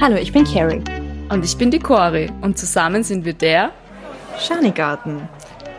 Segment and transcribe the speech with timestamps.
[0.00, 0.80] Hallo, ich bin Carrie.
[1.28, 3.72] Und ich bin die Cori und zusammen sind wir der
[4.38, 5.28] Schanigarten.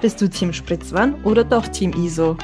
[0.01, 2.35] Bist du Team Spritzwan oder doch Team ISO?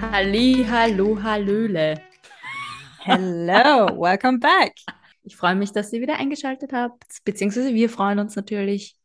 [0.00, 2.02] Halli, hallo, hallöle.
[2.98, 4.74] Hello, welcome back.
[5.22, 8.96] Ich freue mich, dass ihr wieder eingeschaltet habt, beziehungsweise wir freuen uns natürlich.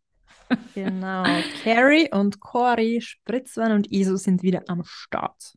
[0.73, 1.25] Genau,
[1.64, 5.54] Carrie und Cori, Spritzwan und ISO sind wieder am Start.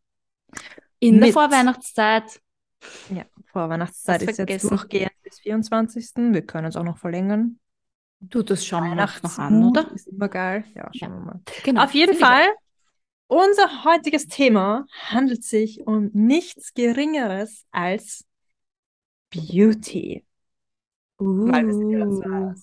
[1.06, 2.40] In der Vorweihnachtszeit.
[3.10, 6.10] Ja, Vorweihnachtszeit ist jetzt durchgehend bis 24.
[6.16, 7.58] Wir können es auch noch verlängern.
[8.20, 9.90] Du, das schauen wir noch an, oder?
[9.92, 10.64] Ist immer geil.
[10.74, 11.16] Ja, schauen Ja.
[11.18, 11.40] wir mal.
[11.64, 11.84] Genau.
[11.84, 12.46] Auf jeden Fall,
[13.26, 18.24] unser heutiges Thema handelt sich um nichts Geringeres als
[19.30, 20.24] Beauty.
[21.18, 22.54] Weil wir sind ja Uh,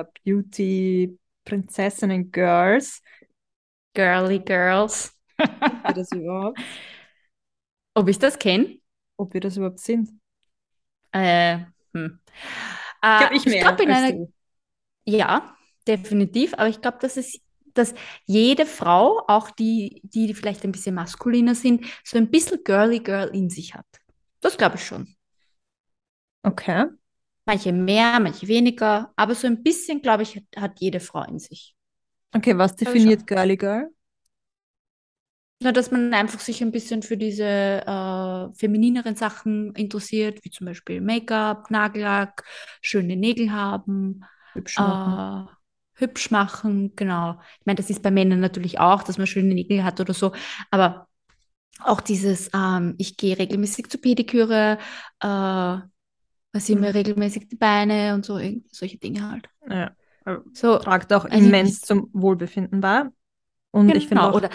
[0.00, 3.00] äh, Beauty Prinzessinnen Girls.
[3.94, 5.16] girly Girls.
[5.94, 6.58] Das überhaupt,
[7.94, 8.78] Ob ich das kenne?
[9.16, 10.10] ob wir das überhaupt sind.
[11.12, 11.58] Äh,
[11.94, 12.20] hm.
[13.10, 13.58] Ich Äh, glaube, ich mehr.
[13.58, 14.32] glaub, in einer, du.
[15.06, 15.56] Ja,
[15.88, 16.54] definitiv.
[16.54, 17.40] Aber ich glaube, dass es,
[17.74, 17.94] dass
[18.26, 23.28] jede Frau, auch die, die vielleicht ein bisschen maskuliner sind, so ein bisschen girly girl
[23.34, 23.86] in sich hat.
[24.40, 25.16] Das glaube ich schon.
[26.44, 26.84] Okay.
[27.44, 31.74] Manche mehr, manche weniger, aber so ein bisschen, glaube ich, hat, jede Frau in sich.
[32.34, 33.90] Okay, was ich definiert Girly Girl?
[35.62, 40.66] Na, dass man einfach sich ein bisschen für diese äh, feminineren Sachen interessiert, wie zum
[40.66, 42.44] Beispiel Make-up, Nagellack,
[42.80, 44.24] schöne Nägel haben,
[44.54, 45.22] Hübsch machen.
[45.48, 45.52] äh,
[45.94, 47.38] hübsch machen, genau.
[47.60, 50.32] Ich meine, das ist bei Männern natürlich auch, dass man schöne Nägel hat oder so,
[50.70, 51.08] aber
[51.80, 54.78] auch dieses, ähm, ich gehe regelmäßig zur Pediküre,
[55.20, 55.84] äh, mir
[56.68, 56.84] Mhm.
[56.94, 58.38] regelmäßig die Beine und so,
[58.70, 59.48] solche Dinge halt.
[59.68, 59.94] Ja.
[60.54, 63.04] So, Tragt auch Also immens ich- zum Wohlbefinden bei.
[63.70, 64.50] Und ich finde genau, auch oder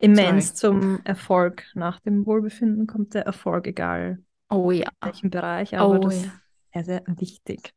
[0.00, 1.64] immens zum Erfolg.
[1.74, 6.16] Nach dem Wohlbefinden kommt der Erfolg, egal oh ja, in welchem Bereich, aber oh das
[6.16, 7.72] ist ja, sehr, sehr wichtig.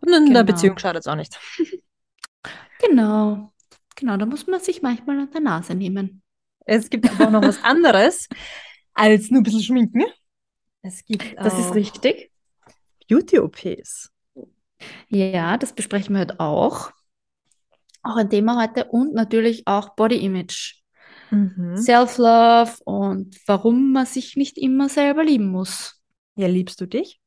[0.00, 0.44] Und in der Genau.
[0.44, 1.38] Beziehung schadet es auch nicht.
[2.80, 3.52] genau,
[3.96, 6.22] genau, da muss man sich manchmal an der Nase nehmen.
[6.66, 8.28] Es gibt aber auch noch was anderes
[8.94, 10.04] als nur ein bisschen schminken.
[10.82, 12.30] Es gibt Das ist richtig.
[13.08, 14.10] Beauty-OPs.
[15.08, 16.90] Ja, das besprechen wir heute auch.
[18.02, 20.82] Auch ein Thema heute und natürlich auch Body Image,
[21.30, 21.76] Mhm.
[21.76, 26.00] Self-Love und warum man sich nicht immer selber lieben muss.
[26.36, 27.20] Ja, liebst du dich?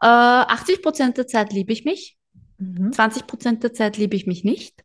[0.00, 2.16] Äh, 80% der Zeit liebe ich mich,
[2.58, 2.92] Mhm.
[2.92, 4.84] 20% der Zeit liebe ich mich nicht.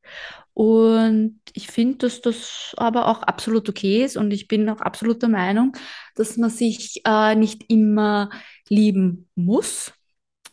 [0.53, 5.21] Und ich finde, dass das aber auch absolut okay ist und ich bin auch absolut
[5.21, 5.73] der Meinung,
[6.15, 8.29] dass man sich äh, nicht immer
[8.67, 9.93] lieben muss,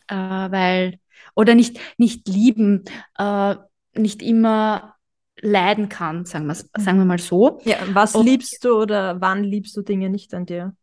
[0.07, 0.99] äh, weil,
[1.35, 2.85] oder nicht, nicht lieben,
[3.17, 3.55] äh,
[3.95, 4.95] nicht immer
[5.41, 7.59] leiden kann, sagen wir, sagen wir mal so.
[7.63, 10.75] Ja, was Und- liebst du oder wann liebst du Dinge nicht an dir?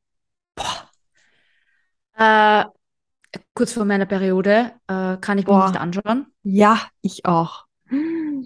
[2.18, 2.64] Äh,
[3.54, 5.68] kurz vor meiner Periode äh, kann ich mich Boah.
[5.68, 6.26] nicht anschauen.
[6.42, 7.64] Ja, ich auch.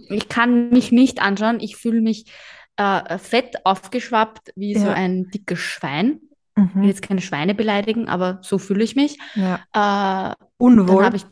[0.08, 1.60] Ich kann mich nicht anschauen.
[1.60, 2.26] Ich fühle mich
[2.76, 4.92] äh, fett aufgeschwappt wie so Ja.
[4.94, 6.20] ein dickes Schwein.
[6.56, 6.88] Ich will Mhm.
[6.88, 9.18] jetzt keine Schweine beleidigen, aber so fühle ich mich.
[9.34, 10.32] Ja.
[10.32, 11.08] Äh, Unwohl.
[11.14, 11.24] ich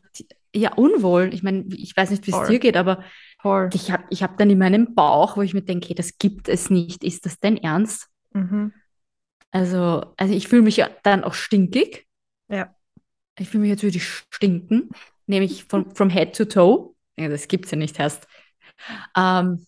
[0.54, 1.30] ja unwohl.
[1.34, 3.02] Ich meine, ich weiß nicht, wie es dir geht, aber
[3.40, 3.70] Voll.
[3.72, 6.48] ich habe ich hab dann in meinem Bauch, wo ich mir denke, hey, das gibt
[6.48, 7.04] es nicht.
[7.04, 8.08] Ist das denn ernst?
[8.32, 8.72] Mhm.
[9.50, 12.06] Also, also ich fühle mich ja dann auch stinkig.
[12.48, 12.74] Ja.
[13.38, 14.90] Ich fühle mich jetzt würde ich stinken,
[15.26, 16.94] nämlich von from head to toe.
[17.16, 18.26] Ja, das gibt's ja nicht erst.
[19.16, 19.66] Ähm,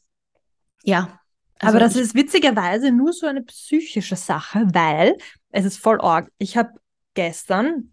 [0.85, 1.21] ja.
[1.59, 5.17] Also Aber das ist witzigerweise nur so eine psychische Sache, weil
[5.51, 6.31] es ist voll arg.
[6.39, 6.71] Ich habe
[7.15, 7.93] gestern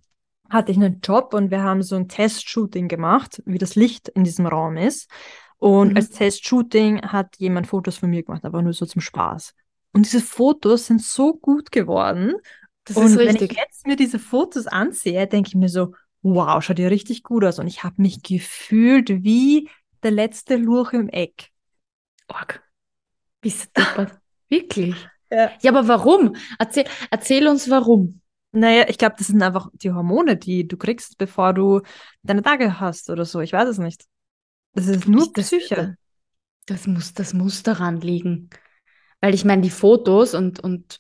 [0.50, 4.24] hatte ich einen Job und wir haben so ein Testshooting gemacht, wie das Licht in
[4.24, 5.10] diesem Raum ist.
[5.60, 5.96] Und Mhm.
[5.98, 9.54] als Testshooting hat jemand Fotos von mir gemacht, aber nur so zum Spaß.
[9.94, 12.36] Und diese Fotos sind so gut geworden.
[12.86, 16.80] das und wenn ich jetzt mir diese Fotos ansehe, denke ich mir so, wow, schaut
[16.80, 17.60] ja richtig gut aus.
[17.60, 19.70] Und ich habe mich gefühlt wie
[20.04, 21.50] der letzte Lurch im Eck.
[22.28, 22.62] Org.
[23.42, 23.82] Bist du?
[24.50, 24.96] Wirklich?
[25.30, 25.52] Ja.
[25.62, 26.36] Ja, aber warum?
[26.60, 28.22] Erzähl, erzähl uns warum.
[28.54, 31.82] Naja, ich glaube, das sind einfach die Hormone, die du kriegst, bevor du
[32.24, 33.42] deine Tage hast oder so.
[33.42, 34.06] Ich weiß es nicht.
[34.78, 35.98] Das ist nur Ich- das- Psyche.
[36.68, 38.50] Das muss, das muss daran liegen.
[39.22, 41.00] Weil ich meine, die Fotos und, und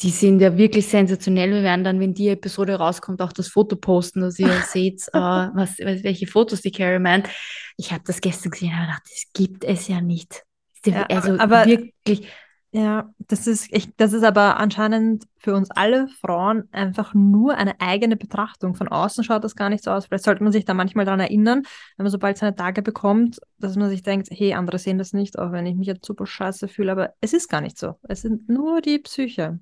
[0.00, 1.50] die sind ja wirklich sensationell.
[1.52, 5.18] Wir werden dann, wenn die Episode rauskommt, auch das Foto posten, dass ihr seht, äh,
[5.18, 7.28] was, was- welche Fotos die Carrie meint.
[7.76, 10.44] Ich habe das gestern gesehen und habe gedacht, das gibt es ja nicht.
[10.86, 12.28] Ja, also aber- wirklich,
[12.72, 17.80] Ja, das ist, ich, das ist aber anscheinend für uns alle Frauen einfach nur eine
[17.80, 18.74] eigene Betrachtung.
[18.74, 20.06] Von außen schaut das gar nicht so aus.
[20.06, 21.62] Vielleicht sollte man sich da manchmal daran erinnern,
[21.96, 25.38] wenn man sobald seine Tage bekommt, dass man sich denkt, hey, andere sehen das nicht,
[25.38, 27.94] auch wenn ich mich jetzt super scheiße fühle, aber es ist gar nicht so.
[28.02, 29.58] Es sind nur die Psyche.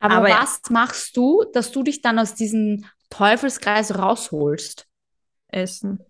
[0.00, 0.40] Aber, Aber ja.
[0.42, 4.86] was machst du, dass du dich dann aus diesem Teufelskreis rausholst?
[5.48, 6.00] Essen.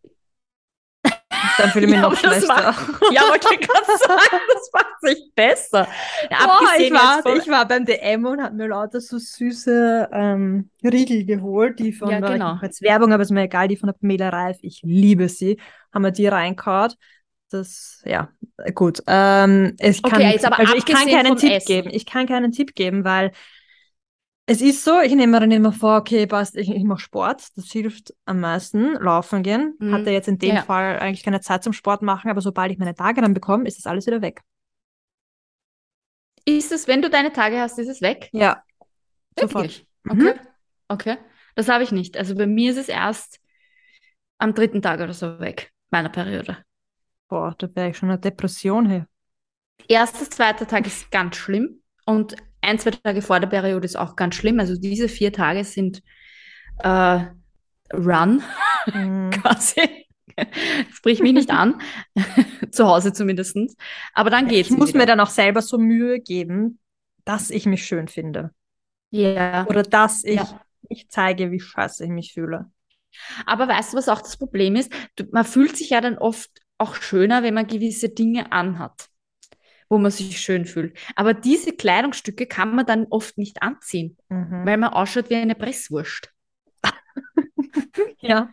[1.58, 2.74] Dann fühle ich mich Ja, noch schlechter.
[3.12, 5.88] Ja, aber ich gerade sagen, das macht sich besser.
[6.30, 10.70] Boah, ich, war, von- ich war beim DM und habe mir lauter so süße ähm,
[10.82, 12.58] Riegel geholt, die von Ja, der, genau.
[12.62, 15.58] jetzt Werbung, aber ist mir egal, die von der Pamela Reif, ich liebe sie,
[15.92, 16.92] haben wir die reingehauen.
[17.50, 18.28] Das, ja,
[18.74, 19.02] gut.
[19.06, 21.66] Ähm, ich kann, Okay, also ich kann keinen Tipp Essen.
[21.68, 21.90] geben.
[21.92, 23.30] Ich kann keinen Tipp geben, weil
[24.46, 27.56] es ist so, ich nehme mir dann immer vor, okay, passt, ich, ich mache Sport,
[27.56, 29.74] das hilft am meisten, laufen gehen.
[29.80, 29.92] Mhm.
[29.92, 30.62] Hatte jetzt in dem Ja.
[30.62, 33.78] Fall eigentlich keine Zeit zum Sport machen, aber sobald ich meine Tage dann bekomme, ist
[33.78, 34.42] das alles wieder weg.
[36.44, 38.28] Ist es, wenn du deine Tage hast, ist es weg?
[38.32, 38.62] Ja.
[39.38, 39.64] Sofort.
[39.64, 39.86] Wirklich?
[40.04, 40.28] Mhm.
[40.28, 40.34] Okay.
[40.88, 41.16] Okay.
[41.56, 42.16] Das habe ich nicht.
[42.16, 43.40] Also bei mir ist es erst
[44.38, 46.58] am dritten Tag oder so weg, meiner Periode.
[47.28, 49.08] Boah, da wäre ich schon eine Depression hier.
[49.88, 52.36] Erster, zweiter Tag ist ganz schlimm und
[52.66, 54.60] ein, zwei Tage vor der Periode ist auch ganz schlimm.
[54.60, 56.02] Also diese vier Tage sind
[56.78, 57.20] äh,
[57.92, 58.42] Run
[58.92, 59.30] Mhm.
[59.42, 60.06] quasi.
[60.92, 61.80] Sprich mich nicht an.
[62.70, 63.56] Zu Hause zumindest.
[64.14, 64.98] Aber dann geht's Ich muss wieder.
[65.00, 66.78] mir dann auch selber so Mühe geben,
[67.24, 68.50] dass ich mich schön finde.
[69.10, 69.66] Ja.
[69.66, 70.60] Oder dass ich, Ja.
[70.88, 72.70] ich zeige, wie scheiße ich mich fühle.
[73.46, 74.92] Aber weißt du, was auch das Problem ist?
[75.32, 79.08] Man fühlt sich ja dann oft auch schöner, wenn man gewisse Dinge anhat,
[79.88, 80.96] wo man sich schön fühlt.
[81.14, 84.66] Aber diese Kleidungsstücke kann man dann oft nicht anziehen, Mhm.
[84.66, 86.32] weil man ausschaut wie eine Presswurst.
[88.20, 88.50] Ja.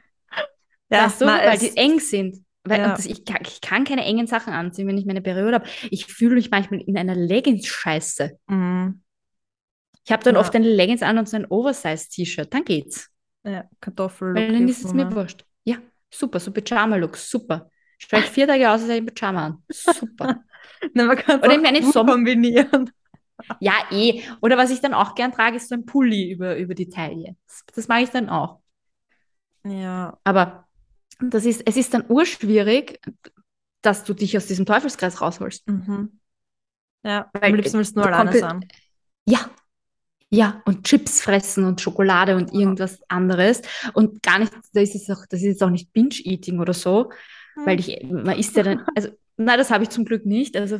[0.89, 2.45] Ja, weißt du, weil die eng sind.
[2.65, 2.89] Weil, Ja.
[2.95, 5.67] das, ich, kann, ich kann keine engen Sachen anziehen, wenn ich meine Periode habe.
[5.89, 8.37] Ich fühle mich manchmal in einer Leggings-Scheiße.
[8.47, 9.01] Mhm.
[10.05, 10.41] Ich habe dann Ja.
[10.41, 12.53] oft eine Leggings an und so ein Oversize-T-Shirt.
[12.53, 13.09] Dann geht's.
[13.43, 14.33] Ja, Kartoffel.
[14.35, 15.43] Weil dann ist es mir wurscht.
[15.65, 15.77] Ja,
[16.09, 16.39] super.
[16.39, 17.17] So Pyjama-Look.
[17.17, 17.69] Super.
[18.09, 19.63] Schaue ich vier Tage aus, als hätte ich ein Pyjama an.
[19.69, 20.43] Super.
[20.93, 22.91] Na, man kann Oder ich meine, Sommer- kombinieren.
[23.59, 24.21] Ja, eh.
[24.41, 27.35] Oder was ich dann auch gern trage, ist so ein Pulli über, über die Taille.
[27.47, 28.59] Das, das mag ich dann auch.
[29.65, 30.17] Ja.
[30.23, 30.67] Aber
[31.19, 32.99] das ist, es ist dann urschwierig,
[33.81, 35.67] dass du dich aus diesem Teufelskreis rausholst.
[35.67, 36.19] Mhm.
[37.03, 38.67] Ja, Weil, am liebsten willst du nur alleine sein.
[39.25, 39.49] Ja.
[40.29, 43.61] Ja, und Chips fressen und Schokolade und irgendwas anderes.
[43.93, 47.11] Und gar nicht, da ist es auch, das ist jetzt auch nicht Binge-Eating oder so,
[47.55, 50.57] weil ich, man isst ja dann, also, nein, das habe ich zum Glück nicht.
[50.57, 50.79] Also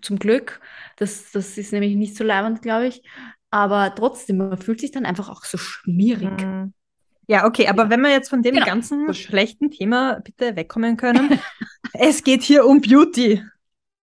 [0.00, 0.60] zum Glück.
[0.96, 3.02] Das, das ist nämlich nicht so leibend, glaube ich.
[3.50, 6.40] Aber trotzdem, man fühlt sich dann einfach auch so schmierig.
[6.42, 6.72] Mhm.
[7.28, 8.66] Ja, okay, aber wenn wir jetzt von dem Genau.
[8.66, 11.38] ganzen schlechten Thema bitte wegkommen können.
[11.92, 13.42] es geht hier um Beauty.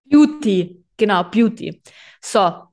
[0.06, 1.82] Beauty, genau, Beauty.
[2.22, 2.64] So.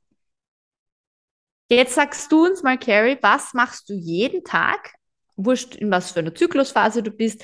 [1.68, 4.92] Jetzt sagst du uns mal, Carrie, was machst du jeden Tag,
[5.34, 7.42] wurscht in was für einer Zyklusphase du bist,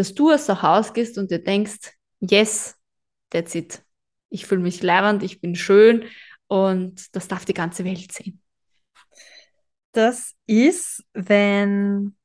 [0.00, 2.74] dass du aus dem Haus gehst und dir denkst, yes,
[3.28, 3.82] that's it.
[4.30, 6.04] Ich fühle mich leibend, ich bin schön
[6.46, 8.40] und das darf die ganze Welt sehen.
[9.92, 12.16] Das ist, wenn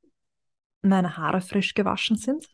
[0.80, 2.48] meine Haare frisch gewaschen sind.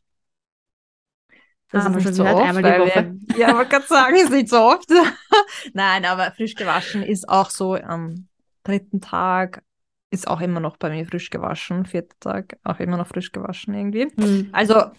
[1.70, 3.14] Das Haben ist nicht schon gehört, einmal die Woche.
[3.20, 4.90] Wir, ja, aber kann sagen, ist nicht so oft.
[5.72, 8.26] Nein, aber frisch gewaschen ist auch so am
[8.64, 9.62] dritten Tag,
[10.10, 11.86] ist auch immer noch bei mir frisch gewaschen.
[11.86, 14.08] Vierter Tag auch immer noch frisch gewaschen irgendwie.
[14.16, 14.48] Hm.
[14.50, 14.90] Also,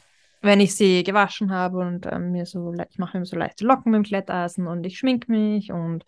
[0.43, 3.91] wenn ich sie gewaschen habe und ähm, mir so, ich mache mir so leichte Locken
[3.91, 6.03] mit dem Glätteisen und ich schminke mich und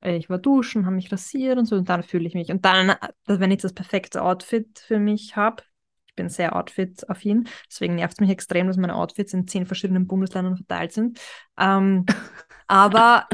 [0.00, 2.50] äh, ich war duschen, habe mich rasiert und so und dann fühle ich mich.
[2.50, 2.96] Und dann, äh,
[3.26, 5.62] wenn ich das perfekte Outfit für mich habe,
[6.06, 10.06] ich bin sehr outfit-affin, deswegen nervt es mich extrem, dass meine Outfits in zehn verschiedenen
[10.06, 11.20] Bundesländern verteilt sind.
[11.58, 12.06] Ähm,
[12.66, 13.28] aber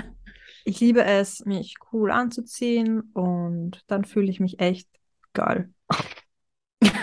[0.65, 4.89] ich liebe es, mich cool anzuziehen und dann fühle ich mich echt
[5.33, 5.73] geil.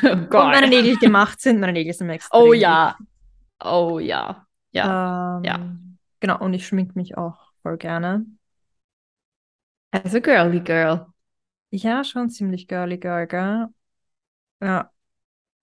[0.04, 2.98] Und meine Nägel gemacht sind, meine Nägel sind mir extrem Oh ja.
[3.64, 4.48] Oh ja.
[4.72, 5.38] Ja.
[5.40, 5.78] Ähm, ja.
[6.20, 8.26] Genau, und ich schminke mich auch voll gerne.
[9.92, 11.08] Also girly girl.
[11.72, 13.68] Ja, schon ziemlich girly girl, gell?
[14.62, 14.92] Ja.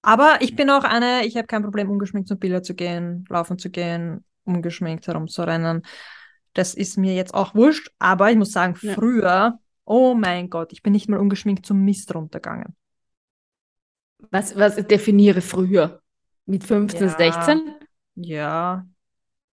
[0.03, 3.59] Aber ich bin auch eine, ich habe kein Problem, ungeschminkt zum Billard zu gehen, laufen
[3.59, 5.83] zu gehen, ungeschminkt herumzurennen.
[6.55, 8.95] Das ist mir jetzt auch wurscht, aber ich muss sagen, Ja.
[8.95, 12.77] früher, oh mein Gott, ich bin nicht mal ungeschminkt zum Mist runtergegangen.
[14.31, 16.03] Was, was definiere früher?
[16.47, 17.17] Mit 15, Ja.
[17.17, 17.75] 16?
[18.23, 18.87] Ja,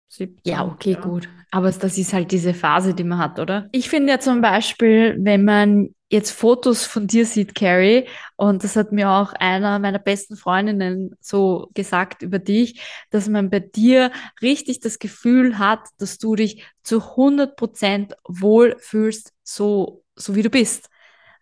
[0.08, 0.52] 17.
[0.52, 1.30] Ja, okay, gut.
[1.52, 3.70] Aber das ist halt diese Phase, die man hat, oder?
[3.72, 8.76] Ich finde ja zum Beispiel, wenn man jetzt Fotos von dir sieht, Carrie, und das
[8.76, 14.12] hat mir auch einer meiner besten Freundinnen so gesagt über dich, dass man bei dir
[14.42, 20.50] richtig das Gefühl hat, dass du dich zu 100% wohl fühlst, so, so wie du
[20.50, 20.90] bist.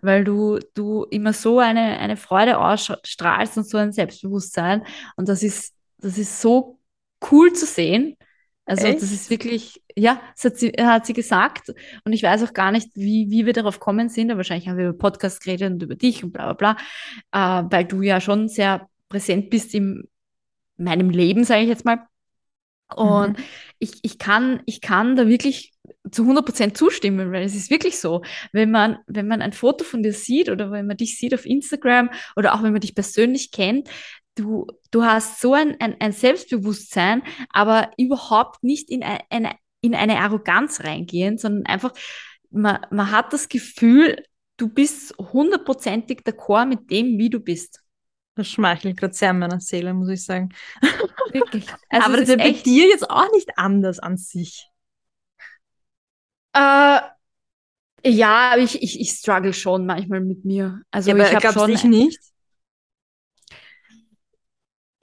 [0.01, 4.85] Weil du, du immer so eine, eine Freude ausstrahlst und so ein Selbstbewusstsein.
[5.17, 6.78] Und das ist, das ist so
[7.31, 8.15] cool zu sehen.
[8.65, 9.01] Also Echt?
[9.01, 11.73] das ist wirklich, ja, das hat sie, hat sie gesagt.
[12.03, 14.29] Und ich weiß auch gar nicht, wie, wie wir darauf kommen sind.
[14.29, 16.75] Aber wahrscheinlich haben wir über Podcast geredet und über dich und bla bla
[17.31, 17.61] bla.
[17.63, 20.07] Äh, weil du ja schon sehr präsent bist in
[20.77, 22.05] meinem Leben, sage ich jetzt mal.
[22.95, 23.43] Und Mhm.
[23.77, 25.73] ich, ich, kann, ich kann da wirklich
[26.11, 28.23] zu 100% zustimmen, weil es ist wirklich so.
[28.51, 31.45] Wenn man, wenn man ein Foto von dir sieht oder wenn man dich sieht auf
[31.45, 33.89] Instagram oder auch wenn man dich persönlich kennt,
[34.39, 39.96] du, du hast so ein, ein, ein Selbstbewusstsein, aber überhaupt nicht in ein- eine, in
[39.96, 41.93] eine Arroganz reingehen, sondern einfach,
[42.51, 44.24] man, man hat das Gefühl,
[44.58, 47.81] du bist hundertprozentig d'accord mit dem, wie du bist.
[48.36, 50.50] Das schmeichelt gerade sehr meiner Seele, muss ich sagen.
[51.31, 51.75] Wirklich.
[51.89, 54.69] Also Aber das ist bei dir jetzt auch nicht anders an sich.
[56.53, 57.00] Äh,
[58.05, 60.81] ja, ich, ich, ich struggle schon manchmal mit mir.
[60.91, 61.72] Also Ja, aber ich glaubst schon.
[61.74, 62.19] ich nicht?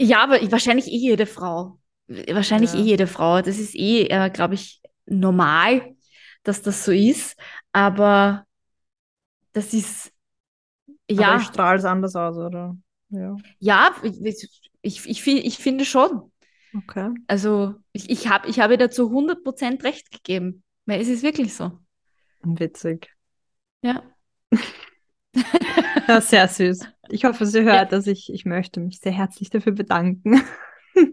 [0.01, 1.79] Ja, aber ich- wahrscheinlich eh jede Frau.
[2.09, 2.81] Wahrscheinlich Ja.
[2.81, 3.41] eh jede Frau.
[3.43, 5.97] Das ist eh, äh, glaube ich, normal,
[6.43, 7.37] dass das so ist.
[7.73, 8.47] Aber
[9.53, 10.13] das ist,
[11.11, 12.77] Aber ja, ich strahle es anders aus, oder?
[13.11, 14.21] Ja, ja, ich,
[14.83, 16.33] ich, ich, ich finde schon.
[16.77, 17.11] okay.
[17.27, 20.63] Also ich, ich, hab, ich habe dazu 100% recht gegeben.
[20.85, 21.73] Weil es ist wirklich so.
[22.45, 23.11] Witzig.
[23.83, 24.03] Ja.
[26.09, 26.89] Ja, sehr süß.
[27.09, 30.43] Ich hoffe, sie hört dass Ich, ich möchte mich sehr herzlich dafür bedanken.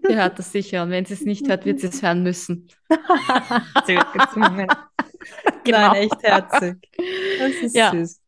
[0.07, 0.83] Sie hört das sicher.
[0.83, 2.69] Und wenn sie es nicht hört, wird sie es hören müssen.
[3.85, 4.67] sie wird gezwungen.
[5.65, 5.77] Genau.
[5.77, 6.89] Nein, echt herzig.
[7.37, 7.91] Das ist Ja.
[7.91, 8.21] süß.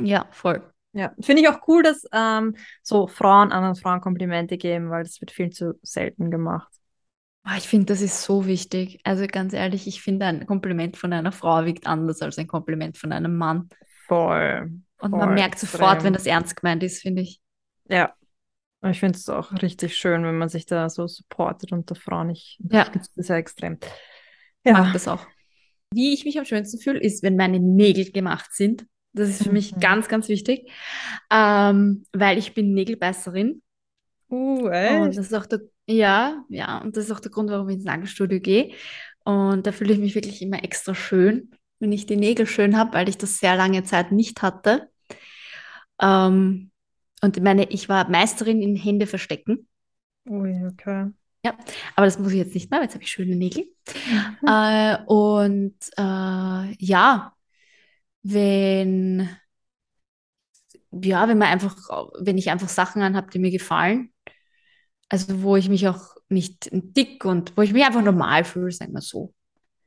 [0.00, 0.62] Ja, voll.
[0.92, 5.20] Ja, finde ich auch cool, dass ähm, so Frauen anderen Frauen Komplimente geben, weil das
[5.20, 6.68] wird viel zu selten gemacht.
[7.44, 9.00] Ah, Ich finde, das ist so wichtig.
[9.04, 12.98] Also ganz ehrlich, ich finde, ein Kompliment von einer Frau wiegt anders als ein Kompliment
[12.98, 13.68] von einem Mann.
[14.08, 14.72] Voll.
[15.00, 16.04] Und voll man merkt sofort, extrem.
[16.06, 17.40] wenn das ernst gemeint ist, finde ich.
[17.88, 18.14] Ja.
[18.80, 22.30] Und Ich finde es auch richtig schön, wenn man sich da so supportet unter Frauen.
[22.30, 22.80] Ich Ja.
[22.80, 23.78] unterstütze das sehr extrem.
[24.64, 24.92] Ich mag Ja.
[24.92, 25.26] das auch.
[25.92, 28.86] Wie ich mich am schönsten fühle, ist, wenn meine Nägel gemacht sind.
[29.14, 29.80] Das ist für mich Mhm.
[29.80, 30.70] ganz, ganz wichtig,
[31.30, 33.62] ähm, weil ich bin Nägelbeißerin.
[34.30, 35.18] Uh, Und echt?
[35.18, 37.84] das ist auch der, ja, ja, und das ist auch der Grund, warum ich ins
[37.84, 38.72] Nagelstudio gehe.
[39.24, 41.50] Und da fühle ich mich wirklich immer extra schön,
[41.80, 44.90] wenn ich die Nägel schön habe, weil ich das sehr lange Zeit nicht hatte.
[46.00, 46.70] Ähm,
[47.22, 49.68] und meine, ich war Meisterin in Hände verstecken.
[50.28, 51.10] Ui, okay.
[51.96, 53.64] Aber das muss ich jetzt nicht mehr, weil jetzt habe ich schöne Nägel.
[53.64, 54.36] Mhm.
[54.48, 57.32] Äh, und äh, ja,
[58.22, 59.28] wenn,
[60.92, 61.76] ja, wenn man einfach,
[62.20, 64.12] wenn ich einfach Sachen anhabe, die mir gefallen,
[65.08, 68.92] also wo ich mich auch nicht dick und wo ich mich einfach normal fühle, sagen
[68.92, 69.34] wir so.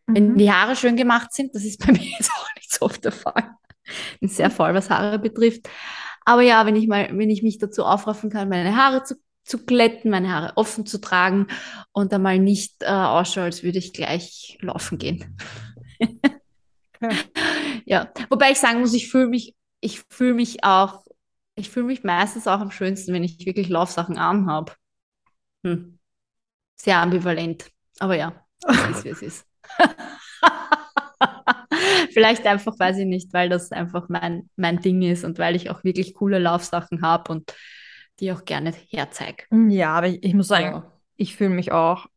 [0.07, 0.37] Wenn Mhm.
[0.37, 3.11] die Haare schön gemacht sind, das ist bei mir jetzt auch nicht so oft der
[3.11, 3.55] Fall.
[4.19, 5.69] Bin sehr faul, was Haare betrifft.
[6.25, 9.15] Aber ja, wenn ich mal, wenn ich mich dazu aufraffen kann, meine Haare zu,
[9.45, 11.47] zu glätten, meine Haare offen zu tragen
[11.91, 15.37] und dann mal nicht äh, ausschaue, als würde ich gleich laufen gehen.
[16.01, 16.21] Okay.
[17.85, 21.03] Ja, wobei ich sagen muss, ich fühle mich, ich fühle mich auch,
[21.55, 24.73] ich fühle mich meistens auch am schönsten, wenn ich wirklich Laufsachen anhabe.
[25.65, 25.99] Hm.
[26.75, 27.71] Sehr ambivalent.
[27.99, 29.47] Aber ja, es ist, wie es ist.
[32.13, 35.69] Vielleicht einfach, weiß ich nicht, weil das einfach mein, mein Ding ist und weil ich
[35.69, 37.53] auch wirklich coole Laufsachen habe und
[38.19, 39.45] die auch gerne herzeige.
[39.51, 40.91] Ja, aber ich, ich muss sagen, Ja.
[41.17, 42.07] ich fühle mich auch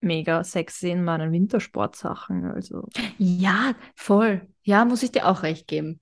[0.00, 2.44] mega sexy in meinen Wintersportsachen.
[2.46, 2.86] Also,
[3.18, 4.46] Ja, voll.
[4.62, 6.00] Ja, muss ich dir auch recht geben.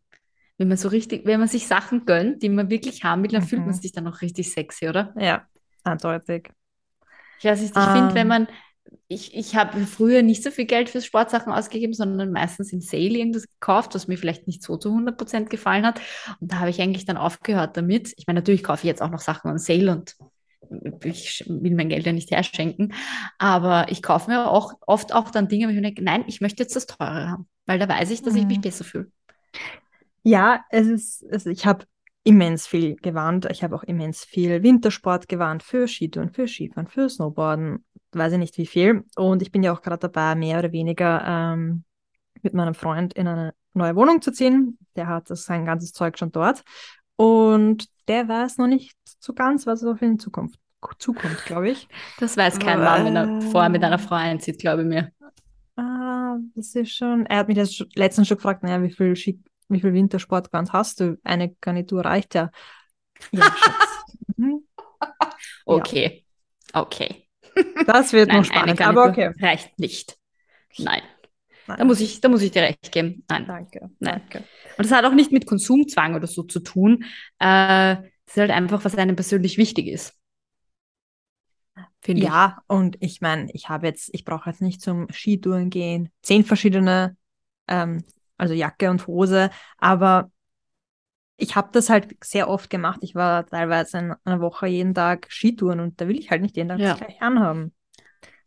[0.59, 3.43] Wenn man so richtig, wenn man sich Sachen gönnt, die man wirklich haben will, dann
[3.43, 3.75] fühlt man Mhm.
[3.75, 5.15] sich dann auch richtig sexy, oder?
[5.15, 5.47] ja,
[5.85, 6.51] eindeutig.
[7.39, 8.29] Ich weiß nicht, ich finde, wenn Ähm.
[8.29, 8.49] man,
[9.09, 13.19] ich, ich habe früher nicht so viel Geld für Sportsachen ausgegeben, sondern meistens im Sale
[13.19, 16.01] irgendwas gekauft, was mir vielleicht nicht so zu 100% gefallen hat.
[16.41, 18.13] Und da habe ich eigentlich dann aufgehört damit.
[18.17, 20.17] Ich meine, natürlich kaufe ich jetzt auch noch Sachen an Sale und
[21.05, 22.95] ich will mein Geld ja nicht herschenken,
[23.39, 26.41] aber ich kaufe mir auch oft auch dann Dinge, wo ich mir denke, nein, ich
[26.41, 28.63] möchte jetzt das teure haben, weil da weiß ich, dass ich mich Mhm.
[28.63, 29.11] besser fühle.
[30.23, 31.85] Ja, es ist, also ich habe
[32.25, 33.47] immens viel gewarnt.
[33.51, 37.85] Ich habe auch immens viel Wintersport gewarnt für Skitouren, für Skifahren, für Snowboarden,
[38.17, 39.05] weiß ich nicht wie viel.
[39.17, 41.85] Und ich bin ja auch gerade dabei, mehr oder weniger ähm,
[42.43, 44.79] mit meinem Freund in eine neue Wohnung zu ziehen.
[44.97, 46.63] Der hat das sein ganzes Zeug schon dort.
[47.17, 50.59] Und der weiß noch nicht so ganz, was auf ihn zukommt,
[50.99, 51.89] zukommt, glaube ich.
[52.19, 53.99] Das weiß kein Mann, wenn er vorher mit einer.
[53.99, 55.13] Frau einzieht, glaube ich mir.
[55.77, 57.27] Ah, das ist schon.
[57.27, 61.01] Er hat mich das letztens schon gefragt, naja, wie viel, Ski, wie viel Wintersportgans hast
[61.01, 61.19] du?
[61.25, 62.51] Eine Garnitur reicht ja.
[63.33, 63.55] Ja.
[64.37, 64.65] Mhm.
[65.67, 66.25] Okay,
[66.75, 67.24] okay.
[67.87, 69.33] Das wird noch Nein, eine spannend, aber okay.
[69.41, 70.17] reicht nicht.
[70.79, 71.03] Nein,
[71.67, 71.79] Nein.
[71.79, 73.25] da muss ich, da muss ich dir recht geben.
[73.29, 73.47] Nein.
[73.47, 74.21] Danke, Nein.
[74.31, 74.39] danke.
[74.77, 77.05] Und das hat auch nicht mit Konsumzwang oder so zu tun.
[77.39, 80.15] Äh, das ist halt einfach, was einem persönlich wichtig ist.
[82.01, 82.29] finde ich.
[82.29, 86.45] Ja, und ich meine, ich habe jetzt, ich brauche jetzt nicht zum Skitouren gehen, zehn
[86.45, 87.17] verschiedene,
[87.69, 88.05] ähm,
[88.37, 90.31] also Jacke und Hose, aber
[91.37, 93.01] ich habe das halt sehr oft gemacht.
[93.03, 96.57] Ich war teilweise in einer Woche jeden Tag Skitouren und da will ich halt nicht
[96.57, 96.91] jeden Tag Ja.
[96.91, 97.75] das gleich anhaben.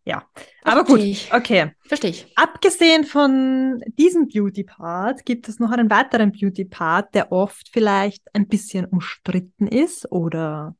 [0.06, 0.26] Ja,
[0.64, 1.34] aber Versteh gut, ich.
[1.34, 1.72] okay.
[1.86, 2.32] Verstehe ich.
[2.38, 8.86] Abgesehen von diesem Beauty-Part gibt es noch einen weiteren Beauty-Part, der oft vielleicht ein bisschen
[8.86, 10.78] umstritten ist oder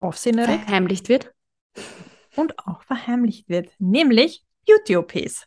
[0.00, 1.32] Aufsehen erregt Verheimlicht wird.
[2.34, 5.46] und auch verheimlicht wird, nämlich Beauty-OPs.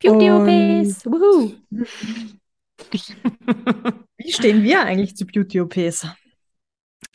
[0.00, 1.04] Beauty-OPs.
[1.04, 1.52] Wuhu.
[4.16, 6.06] Wie stehen wir eigentlich zu Beauty-OPs?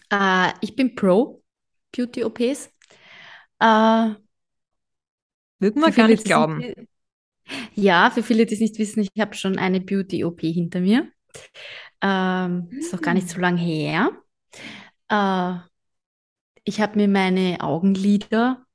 [0.10, 1.42] Äh, ich bin pro
[1.92, 2.70] Beauty-OPs.
[3.60, 4.16] Äh,
[5.60, 6.58] Würden wir gar nicht glauben.
[6.58, 6.78] nicht-
[7.76, 11.10] Ja, für viele, die es nicht wissen, ich habe schon eine Beauty-OP hinter mir.
[12.02, 14.12] Ähm, ist noch gar nicht so lange her.
[15.10, 15.56] Äh,
[16.66, 18.66] ich habe mir meine Augenlider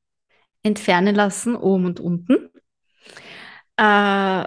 [0.63, 2.51] entfernen lassen, oben und unten.
[3.77, 4.45] Äh,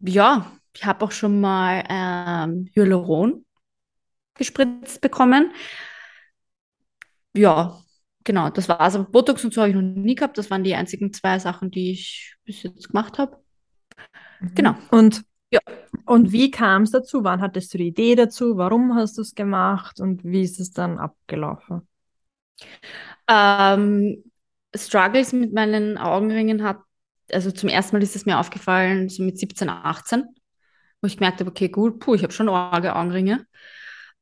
[0.00, 3.44] ja, ich habe auch schon mal ähm, Hyaluron
[4.34, 5.52] gespritzt bekommen.
[7.34, 7.80] Ja,
[8.24, 8.94] genau, das war's.
[8.94, 10.38] Aber Botox und so habe ich noch nie gehabt.
[10.38, 13.42] Das waren die einzigen zwei Sachen, die ich bis jetzt gemacht habe.
[14.54, 14.74] Genau.
[14.90, 15.22] Und,
[15.52, 15.60] Ja.
[16.06, 17.24] und wie kam es dazu?
[17.24, 18.56] Wann hattest du die Idee dazu?
[18.56, 20.00] Warum hast du es gemacht?
[20.00, 21.86] Und wie ist es dann abgelaufen?
[23.28, 24.24] Ähm,
[24.74, 26.78] Struggles mit meinen Augenringen hat,
[27.32, 30.24] also zum ersten Mal ist es mir aufgefallen, so mit 17, 18,
[31.02, 33.46] wo ich gemerkt habe, okay, gut, puh, ich habe schon arge Augenringe.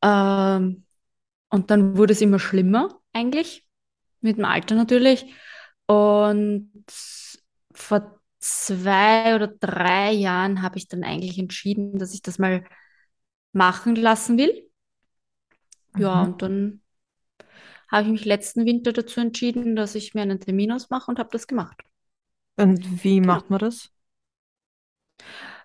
[0.03, 0.85] Ähm,
[1.51, 3.67] und dann wurde es immer schlimmer, eigentlich,
[4.21, 5.27] mit dem Alter natürlich.
[5.87, 6.73] Und
[7.75, 12.65] vor zwei oder drei Jahren habe ich dann eigentlich entschieden, dass ich das mal
[13.53, 14.71] machen lassen will.
[15.97, 16.25] Ja, Mhm.
[16.25, 16.81] und dann
[17.89, 21.31] habe ich mich letzten Winter dazu entschieden, dass ich mir einen Termin ausmache und habe
[21.33, 21.83] das gemacht.
[22.57, 23.43] Und wie Genau.
[23.43, 23.91] macht man das?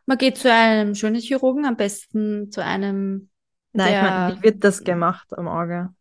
[0.05, 3.29] Man geht zu einem Schönheitschirurgen, am besten zu einem,
[3.74, 5.94] Nein, ich meine, wie wird das gemacht am Auge?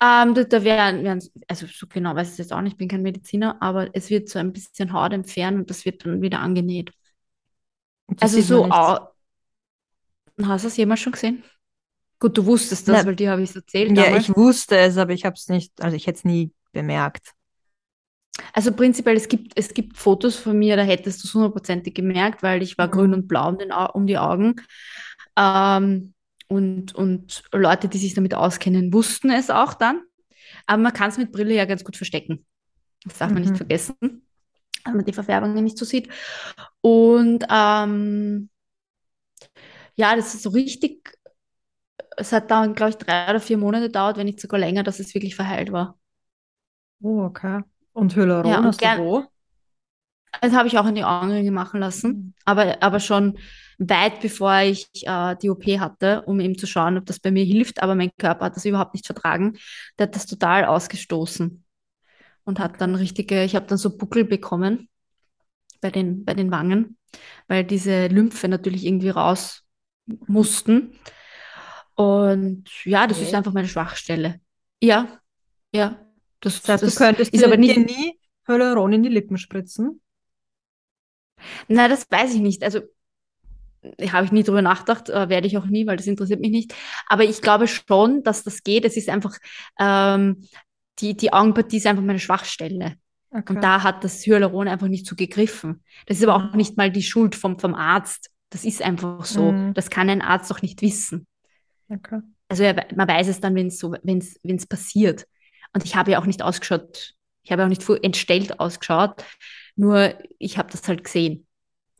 [0.00, 2.78] ähm, da, da werden, werden, also so genau weiß ich es jetzt auch nicht, ich
[2.78, 6.22] bin kein Mediziner, aber es wird so ein bisschen Haut entfernen und das wird dann
[6.22, 6.92] wieder angenäht.
[8.08, 8.70] Das Also so, nicht.
[8.70, 9.12] au-
[10.44, 11.42] hast du das jemals schon gesehen?
[12.20, 13.06] Gut, du wusstest das, Nein.
[13.06, 14.26] weil dir habe ich es erzählt Ja, damals.
[14.28, 17.34] ich wusste es, aber ich habe es nicht, also ich hätte es nie bemerkt.
[18.52, 22.42] Also prinzipiell, es gibt, es gibt Fotos von mir, da hättest du es hundertprozentig gemerkt,
[22.42, 22.98] weil ich war Mhm.
[22.98, 24.56] grün und blau um, den, um die Augen.
[25.36, 26.14] Ähm,
[26.48, 30.02] und, und Leute, die sich damit auskennen, wussten es auch dann.
[30.66, 32.46] Aber man kann es mit Brille ja ganz gut verstecken.
[33.04, 33.58] Das darf man nicht Mhm.
[33.58, 36.08] vergessen, wenn man die Verfärbungen nicht so sieht.
[36.82, 38.50] Und ähm,
[39.96, 41.18] ja, das ist so richtig,
[42.18, 45.00] es hat dann, glaube ich, drei oder vier Monate gedauert, wenn nicht sogar länger, dass
[45.00, 45.98] es wirklich verheilt war.
[47.02, 47.62] Oh, okay.
[47.98, 49.24] Und Hyaluron Ja, und hast du gern- wo?
[50.40, 52.34] Das habe ich auch in die Augenringe machen lassen, Mhm.
[52.44, 53.38] aber, aber schon
[53.78, 57.44] weit bevor ich äh, die OP hatte, um eben zu schauen, ob das bei mir
[57.44, 57.82] hilft.
[57.82, 59.56] Aber mein Körper hat das überhaupt nicht vertragen.
[59.98, 61.64] Der hat das total ausgestoßen
[62.44, 64.88] und hat dann richtige, ich habe dann so Buckel bekommen
[65.80, 66.96] bei den, bei den Wangen,
[67.48, 69.64] weil diese Lymphe natürlich irgendwie raus
[70.26, 70.92] mussten.
[71.94, 73.36] Und ja, das ist Okay.
[73.36, 74.40] einfach meine Schwachstelle.
[74.80, 75.08] Ja,
[75.72, 75.96] ja.
[76.40, 77.76] Das, Das das du könntest ist dir, aber nicht.
[77.76, 80.00] dir nie Hyaluron in die Lippen spritzen?
[81.68, 82.62] Na, das weiß ich nicht.
[82.62, 82.80] Also
[84.10, 86.74] habe ich nie drüber nachgedacht, äh, werde ich auch nie, weil das interessiert mich nicht.
[87.06, 88.84] Aber ich glaube schon, dass das geht.
[88.84, 89.38] Es ist einfach,
[89.78, 90.44] ähm,
[90.98, 92.96] die, die Augenpartie ist einfach meine Schwachstelle.
[93.30, 93.54] Okay.
[93.54, 95.82] Und da hat das Hyaluron einfach nicht so gegriffen.
[96.06, 96.56] Das ist aber auch Mhm.
[96.56, 98.30] nicht mal die Schuld vom, vom Arzt.
[98.50, 99.52] Das ist einfach so.
[99.52, 99.74] Mhm.
[99.74, 101.26] Das kann ein Arzt doch nicht wissen.
[101.90, 102.20] okay.
[102.48, 105.26] Also er, man weiß es dann, wenn es so, wenn's, wenn's passiert.
[105.72, 109.24] Und ich habe ja auch nicht ausgeschaut, ich habe auch nicht entstellt ausgeschaut,
[109.76, 111.46] nur ich habe das halt gesehen.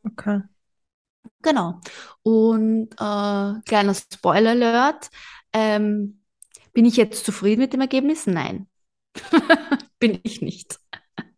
[0.04, 0.42] Okay.
[1.42, 1.80] Genau.
[2.22, 5.10] Und äh, kleiner Spoiler-Alert,
[5.52, 6.20] ähm,
[6.72, 8.26] bin ich jetzt zufrieden mit dem Ergebnis?
[8.26, 8.68] Nein,
[9.98, 10.78] bin ich nicht.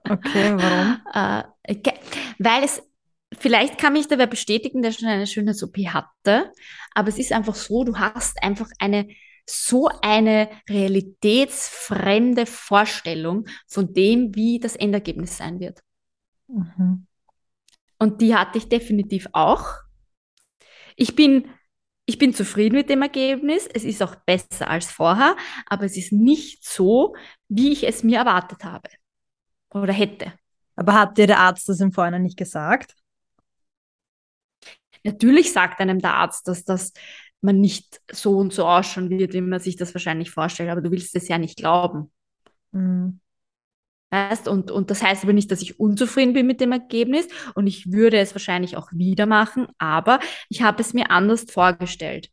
[0.09, 1.01] Okay, warum?
[1.15, 1.95] Äh, okay.
[2.39, 2.83] Weil es,
[3.39, 6.53] vielleicht kann mich da wer bestätigen, der schon eine Schönheits-OP hatte,
[6.95, 9.09] aber es ist einfach so, du hast einfach eine
[9.47, 15.81] so eine realitätsfremde Vorstellung von dem, wie das Endergebnis sein wird.
[16.49, 17.07] Mhm.
[17.99, 19.67] Und die hatte ich definitiv auch.
[20.97, 21.51] Ich bin,
[22.07, 23.69] ich bin zufrieden mit dem Ergebnis.
[23.73, 27.15] Es ist auch besser als vorher, aber es ist nicht so,
[27.49, 28.89] wie ich es mir erwartet habe
[29.73, 30.33] oder hätte.
[30.77, 32.95] Aber hat dir der Arzt das im Vorhinein nicht gesagt?
[35.05, 36.93] Natürlich sagt einem der Arzt, dass das
[37.43, 40.91] man nicht so und so ausschauen wird, wie man sich das wahrscheinlich vorstellt, aber du
[40.91, 42.13] willst es ja nicht glauben.
[42.73, 43.21] Mhm.
[44.11, 44.49] Weißt?
[44.49, 47.93] Und, und das heißt aber nicht, dass ich unzufrieden bin mit dem Ergebnis und ich
[47.93, 52.29] würde es wahrscheinlich auch wieder machen, aber ich habe es mir anders vorgestellt,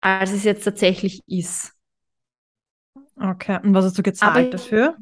[0.00, 1.72] als es jetzt tatsächlich ist.
[3.16, 4.96] Okay, und was hast du gezahlt Aber- dafür?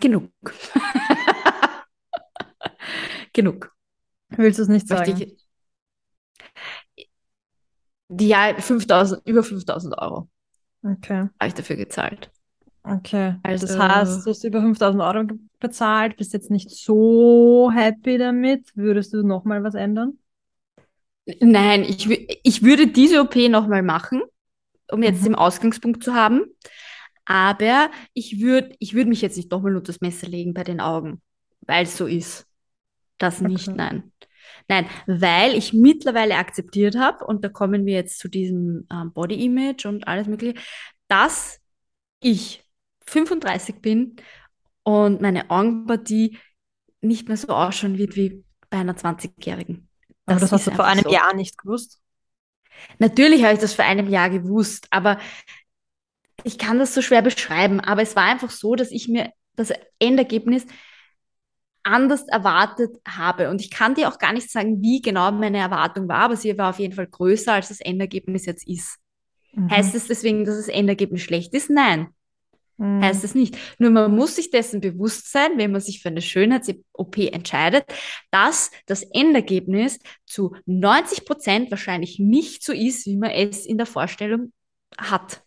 [0.00, 0.30] Genug.
[3.32, 3.74] Genug.
[4.28, 5.32] Willst du es nicht sagen?
[8.08, 10.28] Die ja 5000, über 5000 Euro
[10.82, 12.30] Okay, habe ich dafür gezahlt.
[12.82, 13.36] okay.
[13.42, 15.26] Das Also- heißt, du hast über 5000 Euro
[15.60, 18.70] bezahlt, bist jetzt nicht so happy damit.
[18.76, 20.18] Würdest du nochmal was ändern?
[21.40, 22.08] Nein, ich,
[22.42, 24.22] ich würde diese OP nochmal machen,
[24.90, 25.24] um jetzt Mhm.
[25.26, 26.42] den Ausgangspunkt zu haben.
[27.26, 30.80] Aber ich würde ich würd mich jetzt nicht nochmal unter das Messer legen bei den
[30.80, 31.20] Augen,
[31.66, 32.46] weil es so ist.
[33.18, 33.76] Das nicht, Okay.
[33.76, 34.12] nein.
[34.68, 39.42] Nein, weil ich mittlerweile akzeptiert habe, und da kommen wir jetzt zu diesem ähm, Body
[39.44, 40.54] Image und alles Mögliche,
[41.08, 41.58] dass
[42.20, 42.62] ich
[43.06, 44.16] 35 bin
[44.82, 46.38] und meine Augenpartie
[47.00, 49.88] nicht mehr so ausschauen wird wie bei einer 20-Jährigen.
[50.26, 51.10] Aber das, hast du vor einem so.
[51.10, 52.00] Jahr nicht gewusst.
[52.98, 55.18] Natürlich habe ich das vor einem Jahr gewusst, aber
[56.44, 57.80] ich kann das so schwer beschreiben.
[57.80, 60.66] Aber es war einfach so, dass ich mir das Endergebnis
[61.82, 63.50] anders erwartet habe.
[63.50, 66.56] Und ich kann dir auch gar nicht sagen, wie genau meine Erwartung war, aber sie
[66.58, 68.98] war auf jeden Fall größer, als das Endergebnis jetzt ist.
[69.52, 69.70] Mhm.
[69.70, 71.70] Heißt es deswegen, dass das Endergebnis schlecht ist?
[71.70, 72.08] Nein,
[72.78, 73.02] Mhm.
[73.02, 73.56] heißt es nicht.
[73.78, 77.84] Nur man muss sich dessen bewusst sein, wenn man sich für eine Schönheits-OP entscheidet,
[78.30, 83.86] dass das Endergebnis zu 90 Prozent wahrscheinlich nicht so ist, wie man es in der
[83.86, 84.52] Vorstellung
[84.96, 85.42] hat.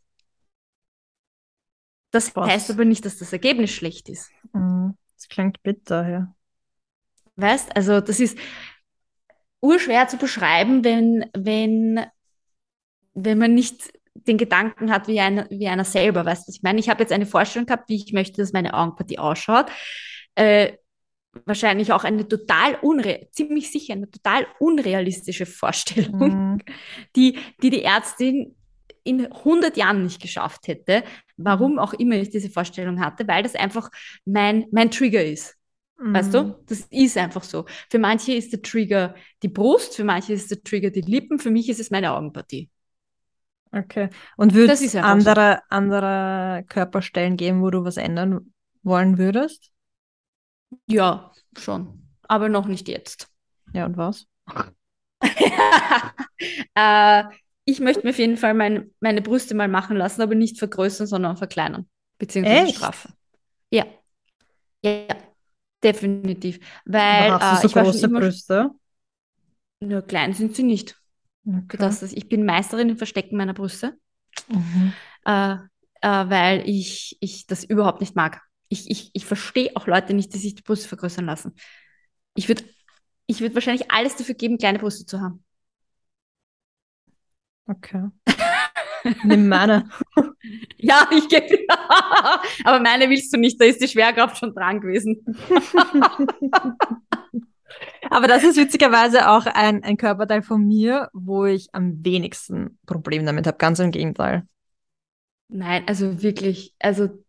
[2.12, 2.50] Das Was?
[2.50, 4.30] heißt aber nicht, dass das Ergebnis schlecht ist.
[4.54, 4.96] Mhm.
[5.22, 6.36] Das klingt bitter, ja.
[7.36, 7.76] Weißt?
[7.76, 8.40] Also das ist
[9.60, 12.04] urschwer zu beschreiben, wenn, wenn,
[13.14, 16.26] wenn man nicht den Gedanken hat wie einer, wie einer selber.
[16.26, 16.80] Weißt du, was ich meine?
[16.80, 19.68] Ich habe jetzt eine Vorstellung gehabt, wie ich möchte, dass meine Augenpartie ausschaut.
[20.34, 20.74] Äh,
[21.46, 26.62] wahrscheinlich auch eine total unre ziemlich sicher eine total unrealistische Vorstellung, Mhm.
[27.16, 28.56] die, die die Ärztin
[29.04, 31.04] in 100 Jahren nicht geschafft hätte.
[31.38, 33.90] Warum auch immer ich diese Vorstellung hatte, weil das einfach
[34.26, 35.56] mein, mein Trigger ist.
[35.98, 36.34] Weißt Mhm.
[36.34, 36.64] du?
[36.68, 37.66] Das ist einfach so.
[37.90, 41.52] Für manche ist der Trigger die Brust, für manche ist der Trigger die Lippen, für
[41.52, 42.70] mich ist es meine Augenpartie.
[43.74, 44.10] Okay.
[44.36, 45.30] Und würde es einfach so.
[45.32, 49.72] andere, andere Körperstellen geben, wo du was ändern wollen würdest?
[50.88, 52.08] Ja, schon.
[52.28, 53.30] Aber noch nicht jetzt.
[53.74, 54.28] Ja, und was?
[56.76, 57.24] äh,
[57.66, 61.08] ich möchte mir auf jeden Fall mein, meine Brüste mal machen lassen, aber nicht vergrößern,
[61.08, 61.88] sondern verkleinern.
[62.18, 62.78] Beziehungsweise Echt?
[62.78, 63.14] straffen.
[63.70, 63.86] Ja.
[64.84, 65.16] Ja,
[65.84, 66.60] definitiv.
[66.86, 68.10] Weil Aber hast äh, du so ich war schon große.
[68.10, 68.72] Brüste?
[69.80, 70.98] Nur klein sind sie nicht.
[71.46, 71.78] Okay.
[71.78, 73.98] das, dass ich bin Meisterin im Verstecken meiner Brüste.
[74.48, 74.94] Mhm.
[75.26, 78.42] äh, äh, weil ich, ich das überhaupt nicht mag.
[78.70, 81.56] Ich, ich, ich verstehe auch Leute nicht, die sich die Brüste vergrößern lassen.
[82.36, 82.64] Ich würde
[83.28, 85.44] ich würd wahrscheinlich alles dafür geben, kleine Brüste zu haben.
[87.72, 88.10] Okay.
[89.24, 89.90] Nimm meine.
[90.78, 91.60] Ja, ich gebe.
[92.64, 95.24] Aber meine willst du nicht, da ist die Schwerkraft schon dran gewesen.
[98.10, 103.26] Aber das ist witzigerweise auch ein, ein Körperteil von mir, wo ich am wenigsten Problem
[103.28, 103.58] damit habe.
[103.58, 104.48] Ganz im Gegenteil.
[105.50, 107.24] Nein, also wirklich, also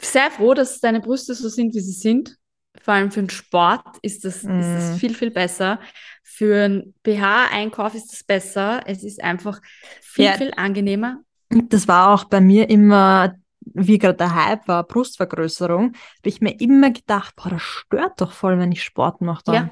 [0.00, 2.36] sehr froh, dass deine Brüste so sind, wie sie sind.
[2.80, 4.60] Vor allem für den Sport ist das, ist Mm.
[4.60, 5.78] das viel, viel besser.
[6.22, 8.82] Für einen BH-Einkauf ist das besser.
[8.86, 9.60] Es ist einfach
[10.00, 10.32] viel, Ja.
[10.32, 11.20] viel angenehmer.
[11.50, 16.58] Das war auch bei mir immer, wie gerade der Hype war, Brustvergrößerung, habe ich mir
[16.60, 19.54] immer gedacht, boah, das stört doch voll, wenn ich Sport mache dann.
[19.54, 19.70] Ja,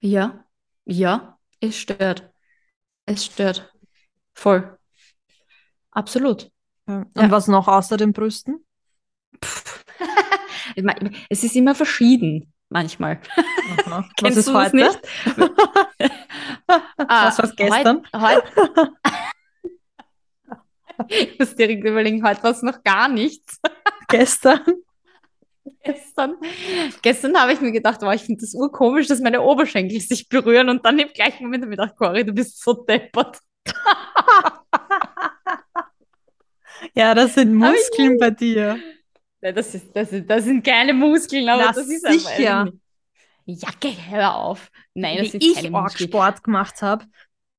[0.00, 0.44] ja,
[0.86, 2.30] ja, es stört.
[3.06, 3.72] Es stört.
[4.34, 4.78] Voll.
[5.90, 6.50] Absolut.
[6.88, 7.04] Ja.
[7.14, 8.64] Und was noch außer den Brüsten?
[9.32, 9.89] Mein,
[11.28, 13.20] Es ist immer verschieden, manchmal.
[13.86, 13.86] Aha.
[13.86, 14.76] Was Kennst ist du das heute?
[14.76, 15.00] nicht?
[16.96, 18.06] Was war's gestern?
[18.14, 18.92] Heute, heute,
[21.08, 23.58] ich muss direkt überlegen, heute war es noch gar nichts.
[24.08, 24.60] Gestern?
[25.84, 26.36] Gestern,
[27.00, 30.68] gestern habe ich mir gedacht, wow, ich finde das urkomisch, dass meine Oberschenkel sich berühren
[30.68, 33.38] und dann im gleichen Moment habe ich gedacht, Cory, du bist so deppert.
[36.94, 38.78] Ja, das sind ich- Muskeln bei dir.
[39.42, 42.60] Nein, das, ist, das, ist, das sind keine Muskeln, aber Na, das ist sicher.
[42.60, 42.72] einfach.
[43.46, 44.70] Jacke, hör auf.
[44.94, 46.08] Nein, das Wie sind ich keine auch Muskeln.
[46.08, 47.04] Sport gemacht habe,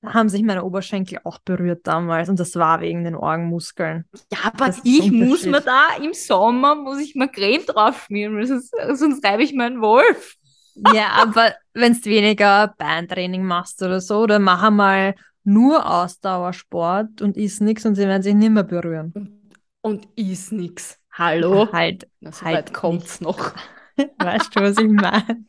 [0.05, 4.05] haben sich meine Oberschenkel auch berührt damals und das war wegen den Orgenmuskeln.
[4.31, 8.45] Ja, aber Das ich muss mir da im Sommer, muss ich mir Creme drauf schmieren,
[8.45, 10.35] sonst, sonst reibe ich meinen Wolf.
[10.75, 17.35] Ja, aber wenn du weniger Beintraining machst oder so, dann mach einmal nur Ausdauersport und
[17.37, 19.13] isst nichts und sie werden sich nicht mehr berühren.
[19.13, 19.41] Und,
[19.81, 21.00] und ist nix.
[21.21, 21.67] Hallo?
[21.71, 23.53] Halt, Na, so halt weit kommt's noch.
[24.17, 25.45] weißt du, was ich meine?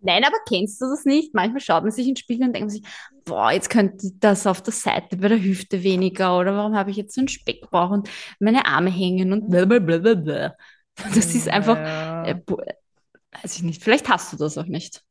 [0.00, 1.32] Nein, aber kennst du das nicht?
[1.32, 2.82] Manchmal schaut man sich in den Spiegel und denkt man sich,
[3.24, 6.96] boah, jetzt könnte das auf der Seite bei der Hüfte weniger oder warum habe ich
[6.96, 8.08] jetzt so einen Speckbauch und
[8.40, 10.56] meine Arme hängen und blablabla.
[11.14, 11.82] Das ist einfach,
[12.22, 12.60] äh, bo-
[13.42, 15.02] weiß ich nicht, vielleicht hast du das auch nicht.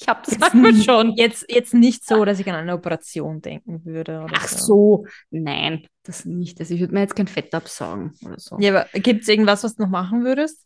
[0.00, 1.12] Ich habe das Jetzt, schon.
[1.16, 4.58] Jetzt, jetzt nicht so, dass ich an eine Operation denken würde Ach so.
[4.58, 6.58] so, nein, das nicht.
[6.60, 8.58] Also ich würde mir jetzt kein Fett absaugen oder so.
[8.58, 10.64] Ja, aber gibt es irgendwas, was du noch machen würdest?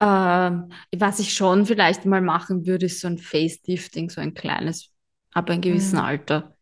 [0.00, 4.90] Ähm, was ich schon vielleicht mal machen würde, ist so ein Face-Lifting, so ein kleines,
[5.32, 6.04] ab einem gewissen Mhm.
[6.04, 6.56] Alter,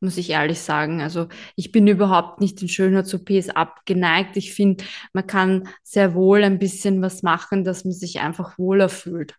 [0.00, 1.00] muss ich ehrlich sagen.
[1.00, 4.36] Also ich bin überhaupt nicht den Schönheits-OPs abgeneigt.
[4.36, 8.88] Ich finde, man kann sehr wohl ein bisschen was machen, dass man sich einfach wohler
[8.88, 9.34] fühlt.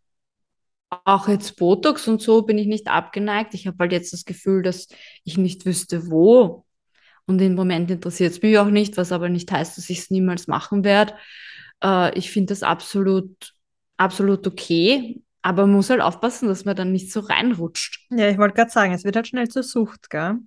[0.90, 3.54] Auch jetzt Botox und so bin ich nicht abgeneigt.
[3.54, 4.88] Ich habe halt jetzt das Gefühl, dass
[5.24, 6.66] ich nicht wüsste, wo.
[7.26, 10.12] Und im Moment interessiert es mich auch nicht, was aber nicht heißt, dass ich es
[10.12, 11.14] niemals machen werde.
[11.84, 13.54] Äh, ich finde das absolut,
[13.98, 18.00] absolut okay, aber man muss halt aufpassen, dass man dann nicht so reinrutscht.
[18.10, 20.40] Ja, ich wollte gerade sagen, es wird halt schnell zur Sucht, gell?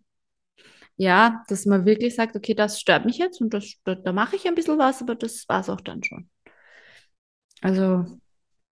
[0.96, 4.36] Ja, dass man wirklich sagt, okay, das stört mich jetzt und das, da, da mache
[4.36, 6.28] ich ein bisschen was, aber das war es auch dann schon.
[7.62, 8.04] Also,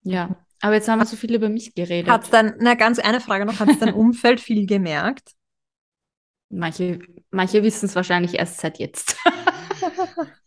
[0.02, 0.37] ja.
[0.61, 2.11] Aber jetzt haben wir so viel über mich geredet.
[2.11, 5.32] Hat dein, na ganz eine Frage noch, hat dein Umfeld viel gemerkt?
[6.50, 6.98] Manche,
[7.30, 9.16] manche wissen es wahrscheinlich erst seit jetzt.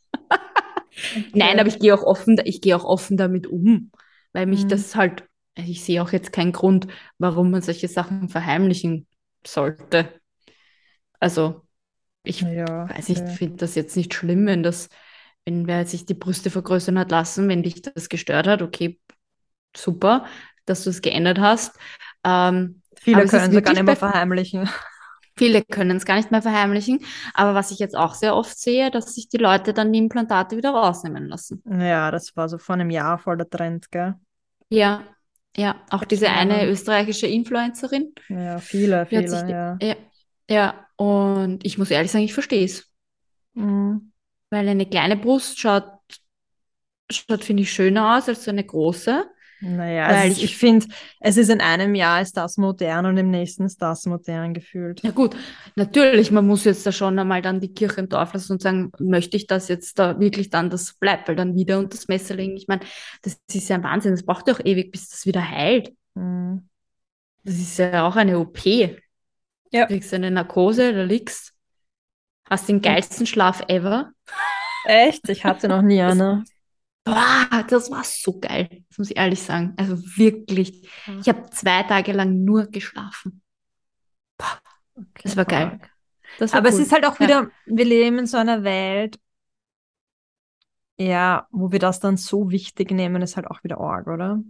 [1.34, 3.92] Nein, aber ich gehe auch offen, ich gehe auch offen damit um,
[4.34, 4.70] weil mich Mhm.
[4.70, 5.24] das halt,
[5.56, 6.88] ich sehe auch jetzt keinen Grund,
[7.18, 9.08] warum man solche Sachen verheimlichen
[9.46, 10.20] sollte.
[11.20, 11.62] Also,
[12.24, 13.38] ich Ja, weiß nicht, okay.
[13.38, 14.90] finde das jetzt nicht schlimm, wenn das,
[15.46, 19.00] wenn wer sich die Brüste vergrößern hat lassen, wenn dich das gestört hat, okay,
[19.78, 20.28] super,
[20.66, 21.78] dass du es geändert hast.
[22.24, 24.70] Ähm, Viele können es ja gar nicht mehr verheimlichen.
[25.38, 27.00] Viele können es gar nicht mehr verheimlichen,
[27.34, 30.58] aber was ich jetzt auch sehr oft sehe, dass sich die Leute dann die Implantate
[30.58, 31.64] wieder rausnehmen lassen.
[31.66, 34.16] Ja, das war so vor einem Jahr voll der Trend, gell?
[34.70, 35.15] Ja,
[35.58, 39.82] ja, auch diese eine österreichische Influencerin, Ja, viele, hat sich, viele, ja.
[39.82, 39.96] ja,
[40.50, 42.92] ja, und ich muss ehrlich sagen, ich verstehe es,
[43.56, 44.12] Mhm.
[44.50, 45.84] weil eine kleine Brust schaut,
[47.12, 49.26] schaut, finde ich, schöner aus als so eine große.
[49.68, 50.86] Naja, Weil also ich- finde,
[51.20, 55.02] es ist in einem Jahr ist das modern und im nächsten ist das modern gefühlt.
[55.02, 55.36] Ja gut,
[55.76, 58.92] natürlich, man muss jetzt da schon einmal dann die Kirche im Dorf lassen und sagen,
[59.00, 62.36] möchte ich das jetzt da wirklich dann, das bleibt, weil dann wieder unter das Messer
[62.36, 62.56] legen.
[62.58, 62.82] Ich meine,
[63.24, 65.92] das ist ja ein Wahnsinn, das braucht ja auch ewig, bis das wieder heilt.
[66.14, 66.70] Mhm.
[67.44, 68.66] Das ist ja auch eine OP.
[69.72, 69.82] Ja.
[69.82, 71.54] Du kriegst eine Narkose, da liegst,
[72.50, 74.12] hast den geilsten Schlaf ever.
[74.86, 75.28] Echt?
[75.30, 76.44] Ich hatte noch nie eine.
[77.06, 79.74] Boah, das war so geil, das muss ich ehrlich sagen.
[79.78, 80.90] Also wirklich,
[81.22, 83.42] ich habe zwei Tage lang nur geschlafen.
[84.98, 85.80] Okay, Das war geil.
[86.38, 86.80] Das war Aber es cool.
[86.80, 87.30] ist halt auch Ja.
[87.30, 89.20] wieder, wir leben in so einer Welt,
[90.98, 94.42] ja, wo wir das dann so wichtig nehmen, ist halt auch wieder arg, oder?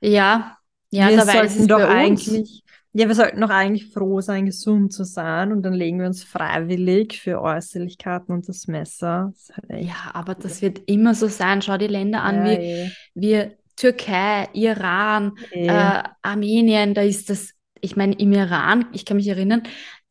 [0.00, 0.58] Ja,
[0.90, 2.61] ja, wir dabei ist sollten es doch eigentlich,
[2.94, 6.24] ja, wir sollten doch eigentlich froh sein, gesund zu sein und dann legen wir uns
[6.24, 9.32] freiwillig für Äußerlichkeiten und das Messer.
[9.32, 11.62] Das halt Ja, aber das wird immer so sein.
[11.62, 15.66] Schau die Länder an, ja, wie, eh, wie Türkei, Iran, eh.
[15.66, 19.62] äh, Armenien, da ist das, ich meine, im Iran, ich kann mich erinnern,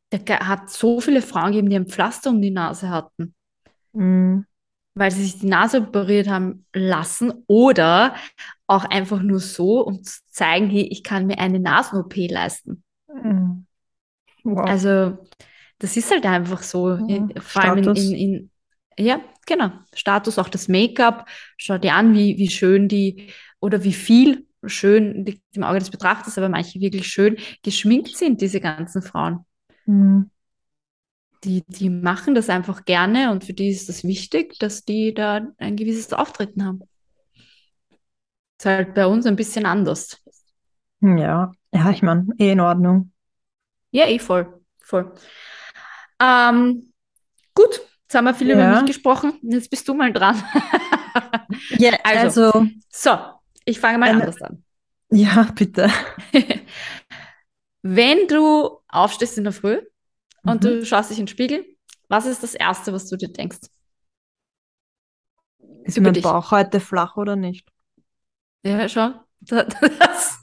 [0.09, 0.17] da
[0.47, 3.35] hat so viele Frauen gegeben, die ein Pflaster um die Nase hatten,
[3.93, 4.45] Mm,
[4.93, 8.15] weil sie sich die Nase operiert haben lassen oder
[8.67, 12.83] auch einfach nur so, um zu zeigen, hey, ich kann mir eine Nasen-OP leisten.
[13.07, 13.65] mm.
[14.43, 14.65] Wow.
[14.65, 15.17] Also,
[15.79, 17.97] das ist halt einfach so, Ja, in- vor allem in, Status.
[17.97, 18.51] in, in,
[19.05, 21.27] ja, genau, Status, auch das Make-up.
[21.57, 25.89] Schau dir an, wie, wie schön die oder wie viel schön liegt im Auge des
[25.89, 29.45] Betrachters, aber manche wirklich schön geschminkt sind, diese ganzen Frauen.
[29.87, 30.31] Mm.
[31.43, 35.41] Die, die machen das einfach gerne und für die ist das wichtig, dass die da
[35.57, 36.81] ein gewisses Auftreten haben.
[38.59, 40.21] Ist halt bei uns ein bisschen anders.
[41.01, 43.11] Ja, ja, ich meine, eh in Ordnung.
[43.89, 45.11] Ja, eh voll, voll.
[46.19, 46.93] Ähm,
[47.55, 48.75] gut, jetzt haben wir viel über Ja.
[48.75, 49.33] mich gesprochen.
[49.41, 50.41] Jetzt bist du mal dran.
[51.77, 52.45] Ja, Also.
[52.51, 53.17] also, So,
[53.65, 54.63] ich fange mal Eine- anders an.
[55.11, 55.89] ja, bitte.
[57.81, 59.79] Wenn du aufstehst in der Früh
[60.43, 60.67] und Mhm.
[60.67, 61.65] du schaust dich in den Spiegel,
[62.07, 63.59] was ist das Erste, was du dir denkst?
[65.83, 66.23] Ist über mein dich.
[66.23, 67.67] Bauch heute flach oder nicht?
[68.63, 68.87] Ja.
[69.43, 70.39] Das.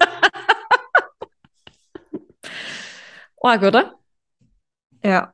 [3.36, 3.94] Org, oder?
[5.04, 5.32] Ja.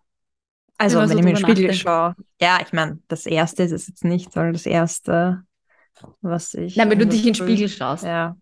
[0.76, 2.14] Also, Wenn man wenn so ich mir in den Spiegel schaue.
[2.40, 5.42] Ja, ich meine, das Erste ist es jetzt nicht, sondern das Erste,
[6.20, 6.76] was ich.
[6.76, 8.04] Nein, wenn du dich in den Spiegel schaust.
[8.04, 8.36] Ja.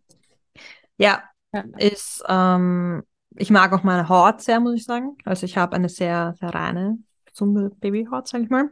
[0.96, 1.64] Ja, Ja.
[1.78, 3.02] ist, ähm,
[3.36, 5.16] ich mag auch meine Haut sehr, muss ich sagen.
[5.24, 8.70] Also ich habe eine sehr, sehr reine, gesunde Babyhaut, sag ich mal.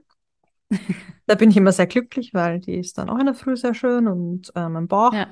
[1.26, 3.74] da bin ich immer sehr glücklich, weil die ist dann auch in der Früh sehr
[3.74, 5.12] schön und äh, mein Bauch.
[5.12, 5.28] Ja.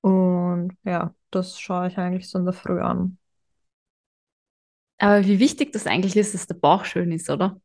[0.00, 3.18] Und ja, das schaue ich eigentlich so in der Früh an.
[4.98, 7.60] Aber wie wichtig das eigentlich ist, dass der Bauch schön ist, oder?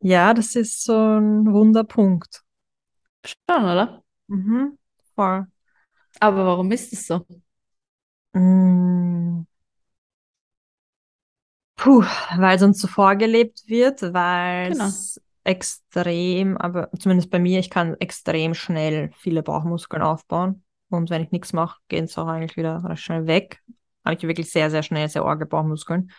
[0.00, 2.42] Ja, das ist so ein Wunderpunkt.
[3.24, 4.02] Schon, oder?
[4.26, 4.78] Mhm,
[5.14, 5.46] voll.
[6.20, 7.26] Aber warum ist das so?
[8.34, 9.44] Mm.
[11.76, 12.04] Puh,
[12.36, 14.84] weil es uns so vorgelebt wird, weil Genau.
[14.84, 20.62] es extrem, aber zumindest bei mir, ich kann extrem schnell viele Bauchmuskeln aufbauen.
[20.90, 23.60] Und wenn ich nichts mache, gehen sie auch eigentlich wieder recht schnell weg.
[24.04, 26.10] Habe ich wirklich sehr, sehr schnell sehr arge Bauchmuskeln.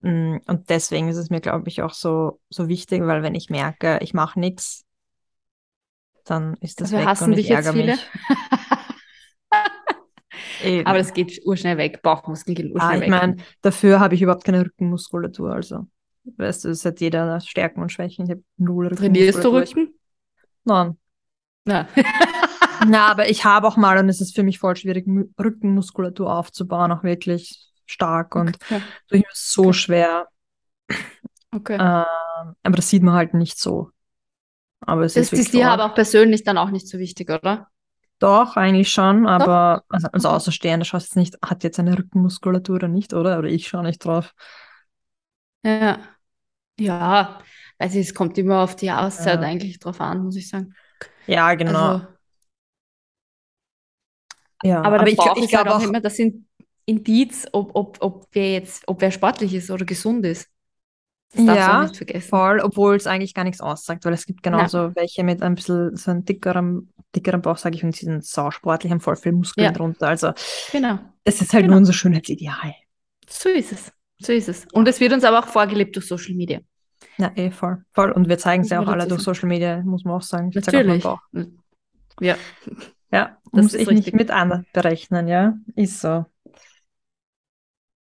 [0.00, 3.48] Mm, Und deswegen ist es mir, glaube ich, auch so, so wichtig, weil wenn ich
[3.50, 4.84] merke, ich mache nichts,
[6.24, 7.92] dann ist das Dafür weg hassen und dich ich jetzt ärgere viele.
[7.92, 8.10] mich.
[10.64, 10.86] Eben.
[10.86, 12.02] Aber das geht urschnell weg.
[12.02, 13.10] Bauchmuskeln gehen Ah, urschnell ich weg.
[13.10, 15.52] meine, dafür habe ich überhaupt keine Rückenmuskulatur.
[15.52, 15.86] Also,
[16.36, 18.24] weißt du, es hat jeder Stärken und Schwächen.
[18.26, 19.58] Ich habe null Trainierst du.
[19.58, 19.94] Ich- Rücken?
[20.64, 20.96] Nein.
[21.66, 21.88] Ja.
[22.88, 26.32] Na, aber ich habe auch mal und es ist für mich voll schwierig, Mu- Rückenmuskulatur
[26.32, 28.56] aufzubauen, auch wirklich stark und
[29.10, 29.72] ich mir so Okay.
[29.72, 30.28] schwer.
[31.54, 31.74] Okay.
[31.74, 33.90] Ähm, aber das sieht man halt nicht so.
[34.80, 37.68] Aber es Das ist ist dir aber auch persönlich dann auch nicht so wichtig, oder?
[38.18, 40.26] Doch, eigentlich schon, aber also als Okay.
[40.26, 43.38] Außenstehender schaust jetzt nicht, hat jetzt eine Rückenmuskulatur oder nicht, oder?
[43.38, 44.32] Oder ich schaue nicht drauf.
[45.64, 46.00] Ja.
[46.80, 47.40] Ja,
[47.78, 49.42] also es kommt immer auf die Auszeit Ja.
[49.42, 50.74] eigentlich drauf an, muss ich sagen.
[51.26, 52.00] Ja, genau.
[52.00, 52.16] Also,
[54.62, 56.46] ja, aber der ich, ich ist halt glaube auch auch, immer das In-
[56.86, 60.48] Indiz, ob, ob, ob wer jetzt, ob wer sportlich ist oder gesund ist.
[61.36, 62.30] Das darfst du auch Ja, nicht vergessen.
[62.30, 65.54] voll, obwohl es eigentlich gar nichts aussagt, weil es gibt Na, genauso welche mit ein
[65.54, 69.32] bisschen so einem dickeren, dickeren Bauch, sage ich, und die sind sausportlich, haben voll viel
[69.32, 70.08] Muskeln ja, drunter.
[70.08, 70.32] Also
[70.70, 71.72] genau, es ist halt genau.
[71.72, 72.74] nur unser Schönheitsideal.
[73.28, 73.92] So ist es.
[74.18, 74.66] So ist es.
[74.72, 76.60] Und es wird uns aber auch vorgelebt durch Social Media.
[77.18, 77.84] Ja, eh, voll.
[77.92, 78.10] Voll.
[78.12, 79.22] Und wir zeigen es ja auch alle durch.
[79.22, 80.50] Social Media, muss man auch sagen.
[80.50, 81.02] Ich auch Natürlich.
[81.02, 81.20] Bauch.
[82.20, 82.36] Ja,
[83.12, 84.14] Ja, das muss ist ich nicht richtig.
[84.14, 85.54] mit anberechnen, ja.
[85.74, 86.26] Ist so.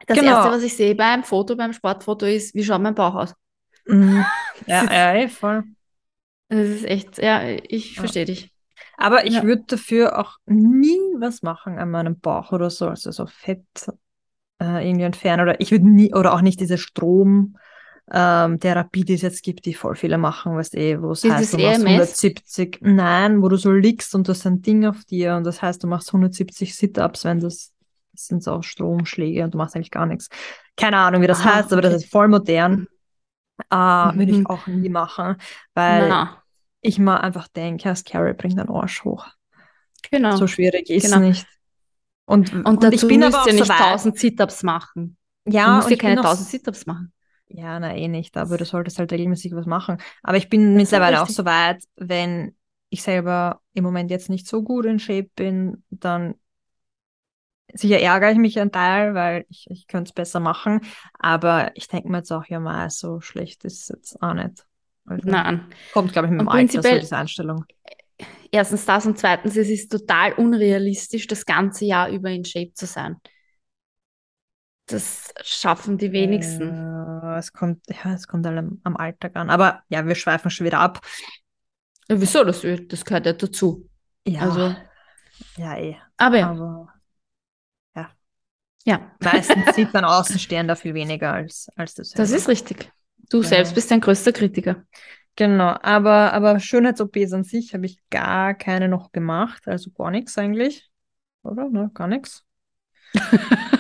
[0.07, 0.37] Das Genau.
[0.37, 3.35] Erste, was ich sehe beim Foto, beim Sportfoto, ist, wie schaut mein Bauch aus?
[3.87, 4.25] Mhm.
[4.67, 5.65] Ja, ist, ja, eh, voll.
[6.49, 8.01] das ist echt, ja, ich Ja.
[8.01, 8.53] verstehe dich.
[8.97, 9.43] Aber ich Ja.
[9.43, 13.65] würde dafür auch nie was machen an meinem Bauch oder so, also so Fett
[14.61, 17.57] äh, irgendwie entfernen oder ich würde nie, oder auch nicht diese Strom
[18.13, 21.53] ähm, Therapie, die es jetzt gibt, die voll viele machen, weißt eh, wo es heißt,
[21.53, 21.87] du machst EMS?
[21.87, 25.63] 170, nein, wo du so liegst und du hast ein Ding auf dir und das
[25.63, 27.72] heißt, du machst 170 Sit-Ups, wenn das,
[28.13, 30.29] das sind so Stromschläge und du machst eigentlich gar nichts.
[30.77, 32.03] Keine Ahnung, wie das Ah, heißt, aber das okay.
[32.03, 32.87] ist voll modern.
[33.71, 34.47] Äh, würde ich Mhm.
[34.47, 35.37] auch nie machen,
[35.75, 36.45] weil Na,
[36.83, 39.27] ich mal einfach denke, ja, Carrie bringt den Arsch hoch.
[40.11, 41.19] genau, So schwierig ist genau.
[41.19, 41.49] nicht.
[42.27, 44.01] Und, Und und ich bin musst aber du auch ja so nicht weit.
[44.01, 45.17] 1000 Sit-Ups machen.
[45.65, 47.13] Du Ja, musst und ja keine auch 1000 Sit-Ups machen.
[47.49, 49.99] Ja, na eh nicht, aber du solltest halt regelmäßig was machen.
[50.23, 52.57] Aber ich bin Das mittlerweile auch so weit, wenn
[52.89, 56.35] ich selber im Moment jetzt nicht so gut in Shape bin, dann
[57.75, 60.81] sicher ärgere ich mich ein Teil, weil ich, ich könnte es besser machen.
[61.19, 64.67] Aber ich denke mir jetzt auch, ja, mal so schlecht ist es jetzt auch nicht.
[65.07, 65.67] Also Nein.
[65.93, 67.65] kommt, glaube ich, mit dem Alter so diese Einstellung.
[68.51, 72.87] erstens das und zweitens, es ist total unrealistisch, das ganze Jahr über in Shape zu
[72.87, 73.17] sein.
[74.87, 76.71] Das schaffen die wenigsten.
[76.71, 79.49] Äh, es kommt, ja, es kommt allem am Alltag an.
[79.49, 81.01] Aber ja, wir schweifen schon wieder ab.
[82.09, 82.45] Ja, wieso?
[82.45, 83.89] Das, das gehört ja dazu.
[84.27, 84.77] Ja, Also,
[85.57, 85.97] ja, eh.
[86.17, 86.92] aber ja, Aber ja,
[88.85, 89.01] ja.
[89.21, 92.33] meistens sieht man Außenstehender viel weniger als, als du Das selber.
[92.33, 92.93] ist richtig.
[93.31, 93.49] Du Genau.
[93.49, 94.85] selbst bist dein größter Kritiker.
[95.37, 100.37] Genau, aber, aber Schönheits-OPs an sich habe ich gar keine noch gemacht, also gar nichts
[100.37, 100.91] eigentlich,
[101.43, 101.69] oder?
[101.71, 102.45] Ne, gar nichts.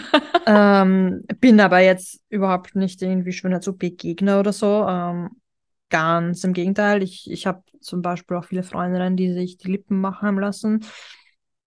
[0.44, 4.86] Ähm, bin aber jetzt überhaupt nicht irgendwie Schönheits-OP-Gegner oder so.
[4.88, 5.30] Ähm,
[5.88, 7.02] ganz im Gegenteil.
[7.02, 10.84] Ich, ich habe zum Beispiel auch viele Freundinnen, die sich die Lippen machen lassen,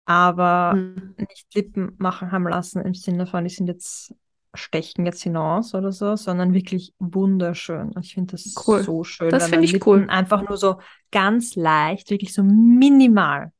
[0.08, 1.14] aber Hm.
[1.18, 4.14] nicht Lippen machen haben lassen im Sinne von, die sind jetzt,
[4.54, 7.92] stechen jetzt hinaus oder so, sondern wirklich wunderschön.
[7.92, 8.82] Und ich finde das Cool.
[8.82, 10.08] so schön, Das finde ich Lippen cool.
[10.08, 10.80] einfach nur so
[11.12, 13.52] ganz leicht, wirklich so minimal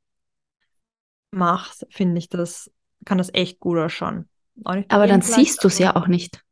[1.30, 2.70] macht, finde ich das,
[3.04, 4.28] kann das echt gut ausschauen.
[4.88, 6.42] Aber dann siehst du es ja auch nicht.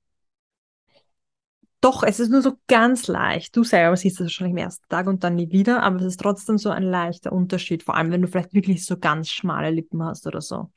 [1.81, 3.57] Doch, es ist nur so ganz leicht.
[3.57, 6.20] Du selber siehst es wahrscheinlich am ersten Tag und dann nie wieder, aber es ist
[6.20, 10.03] trotzdem so ein leichter Unterschied, vor allem wenn du vielleicht wirklich so ganz schmale Lippen
[10.03, 10.70] hast oder so.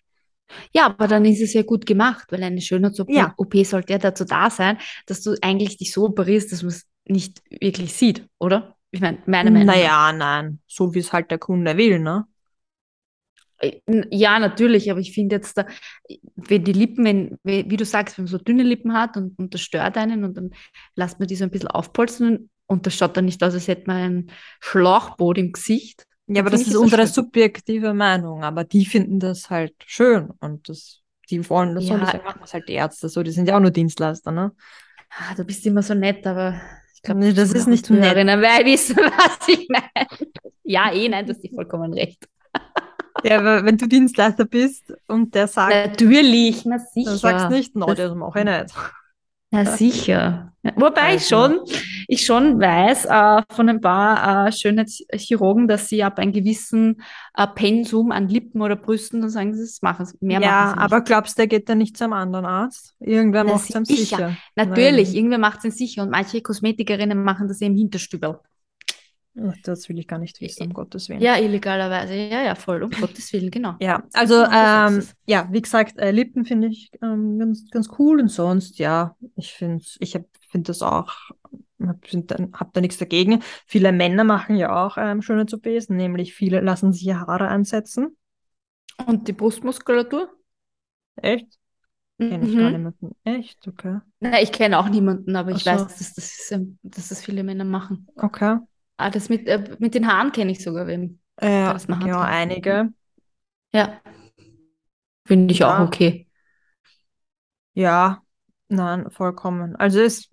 [0.74, 3.34] Ja, aber dann ist es ja gut gemacht, weil eine Schönheits-OP Ja.
[3.38, 6.88] OP sollte ja dazu da sein, dass du eigentlich dich so operierst, dass man es
[7.06, 8.76] nicht wirklich sieht, oder?
[8.92, 9.68] Ich meine, meine Meinung.
[9.68, 12.26] Naja, nein, so wie es halt der Kunde will, ne?
[13.60, 13.80] Äh,
[14.12, 15.66] Ja, natürlich, aber ich finde jetzt, da,
[16.36, 19.54] wenn die Lippen, wenn, wie du sagst, wenn man so dünne Lippen hat und, und
[19.54, 20.52] das stört einen und dann
[20.96, 23.84] lässt man die so ein bisschen aufpolstern und das schaut dann nicht aus, als hätte
[23.88, 26.06] man ein Schlauchboot im Gesicht.
[26.28, 27.14] Ja, aber das ist unsere schön.
[27.14, 31.98] subjektive Meinung, aber die finden das halt schön und das, die wollen das so, Ja,
[31.98, 34.52] deswegen machen das halt die Ärzte so, die sind ja auch nur Dienstleister, ne?
[35.10, 36.60] ah, du bist immer so nett, aber
[36.94, 38.16] ich glaube, Nee, das ist nicht und nett.
[38.16, 40.08] Werden wissen, was ich meine.
[40.64, 42.28] Ja, eh, nein, du hast vollkommen recht.
[43.24, 47.18] Ja, aber wenn du Dienstleister bist und der sagt, Natürlich, na sicher.
[47.18, 48.76] sagst du nicht, no, Das- das mache ich nicht.
[49.52, 50.54] Na sicher.
[50.76, 51.36] Wobei ich Also.
[51.48, 51.60] schon,
[52.08, 57.02] ich schon weiß äh, von ein paar äh, Schönheitschirurgen, dass sie ab einem gewissen
[57.36, 60.18] äh, Pensum an Lippen oder Brüsten, dann sagen sie, das machen sie.
[60.22, 62.94] Mehr ja, machen sie aber glaubst du, der geht dann nicht zum anderen Arzt?
[63.00, 64.04] Irgendwer macht es ihm sicher.
[64.18, 64.38] sicher.
[64.56, 65.16] Natürlich, Nein.
[65.16, 68.38] irgendwer macht es sicher und manche Kosmetikerinnen machen das im Hinterstübel.
[69.64, 71.22] Das will ich gar nicht wissen, um Gottes Willen.
[71.22, 72.14] Ja, illegalerweise.
[72.16, 73.76] Ja, ja, voll, um Gottes Willen, genau.
[73.80, 78.20] Ja, also so ähm, ja, wie gesagt, äh, Lippen finde ich ähm, ganz, ganz cool
[78.20, 80.12] und sonst, ja, ich finde ich
[80.50, 81.14] finde das auch,
[81.80, 83.42] hab, find dann- hab da nichts dagegen.
[83.66, 88.18] Viele Männer machen ja auch ähm, schöne OPs, nämlich viele lassen sich Haare ansetzen.
[89.06, 90.30] Und die Brustmuskulatur?
[91.16, 91.58] Echt?
[92.20, 92.78] Kenne ich gar Mhm.
[92.78, 93.16] niemanden.
[93.24, 93.68] Echt?
[93.68, 94.00] Okay.
[94.20, 95.88] Na, ich kenne auch niemanden, aber ich Ach weiß, so.
[95.88, 96.54] dass das,
[96.84, 98.08] dass das viele Männer machen.
[98.18, 98.58] Okay.
[99.00, 101.20] Ah, das mit, äh, mit den Haaren kenne ich sogar wem.
[101.42, 102.22] Ja, das machen kann.
[102.22, 102.90] einige.
[103.74, 104.02] Ja.
[105.26, 105.84] Finde ich auch Ja.
[105.86, 106.28] okay.
[107.76, 108.22] Ja,
[108.68, 109.78] nein, vollkommen.
[109.78, 110.30] Also es,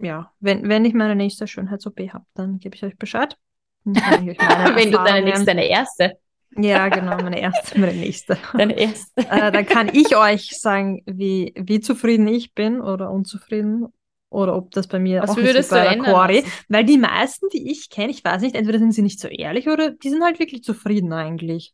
[0.00, 3.38] ja, wenn, wenn ich meine nächste Schönheits-OP habe, dann gebe ich euch Bescheid.
[3.84, 4.38] Ich euch
[4.76, 6.18] Wenn du deine nächste, deine erste,
[6.56, 8.36] Ja, genau, meine erste, meine nächste.
[8.54, 9.20] deine erste.
[9.20, 13.86] Äh, dann kann ich euch sagen, wie, wie zufrieden ich bin oder unzufrieden
[14.34, 16.40] oder ob das bei mir Was auch ist bei der Cori.
[16.40, 16.52] lassen?
[16.68, 19.68] Weil die meisten, die ich kenne, ich weiß nicht, entweder sind sie nicht so ehrlich
[19.68, 21.72] oder die sind halt wirklich zufrieden eigentlich.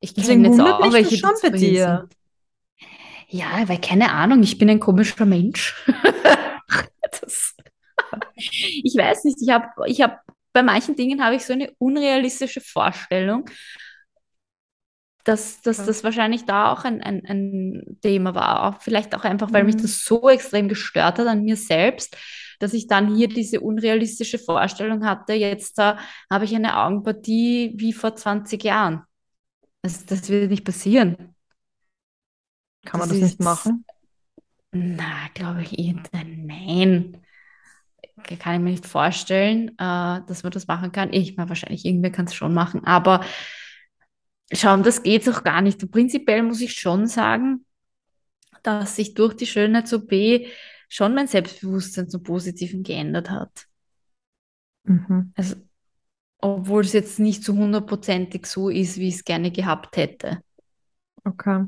[0.00, 2.08] Ich kenne jetzt auch mich welche, schon bei dir.
[2.08, 2.88] sind.
[3.30, 5.74] Ja, weil keine Ahnung, ich bin ein komischer Mensch.
[7.20, 7.54] das,
[8.34, 10.18] ich weiß nicht, ich habe, ich habe,
[10.52, 13.48] bei manchen Dingen habe ich so eine unrealistische Vorstellung,
[15.28, 15.84] dass, dass Ja.
[15.84, 18.64] das wahrscheinlich da auch ein, ein, ein Thema war.
[18.78, 19.82] Auch vielleicht auch einfach, weil mich Mhm.
[19.82, 22.16] das so extrem gestört hat an mir selbst,
[22.60, 25.98] dass ich dann hier diese unrealistische Vorstellung hatte, jetzt da
[26.32, 29.02] habe ich eine Augenpartie wie vor 20 Jahren.
[29.82, 31.34] Das, das wird nicht passieren.
[32.84, 33.84] Kann man Das das nicht machen?
[34.72, 37.22] Na, glaube ich, eh, nein.
[38.40, 39.74] Kann ich mir nicht vorstellen, äh,
[40.26, 41.12] dass man das machen kann.
[41.12, 43.24] Ich meine, wahrscheinlich irgendwer kann es schon machen, aber
[44.52, 45.82] schauen, das geht auch gar nicht.
[45.82, 47.64] Und prinzipiell muss ich schon sagen,
[48.62, 50.12] dass sich durch die Schönheits-OP
[50.88, 53.66] schon mein Selbstbewusstsein zum Positiven geändert hat.
[54.84, 55.32] Mhm.
[55.36, 55.56] Also,
[56.38, 60.40] obwohl es jetzt nicht zu hundertprozentig so ist, wie ich es gerne gehabt hätte.
[61.24, 61.66] Okay.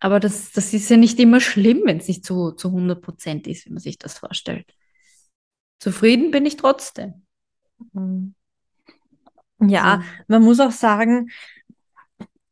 [0.00, 3.66] Aber das, das ist ja nicht immer schlimm, wenn es nicht zu, zu 100% ist,
[3.66, 4.72] wie man sich das vorstellt.
[5.80, 7.26] Zufrieden bin ich trotzdem.
[7.92, 8.34] Mhm.
[9.60, 11.30] Ja, man muss auch sagen,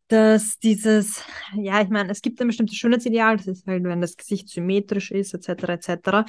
[0.08, 4.16] dass dieses, ja, ich meine, es gibt ein bestimmtes Schönheitsideal, das ist halt, wenn das
[4.16, 6.24] Gesicht symmetrisch ist, etc., etc.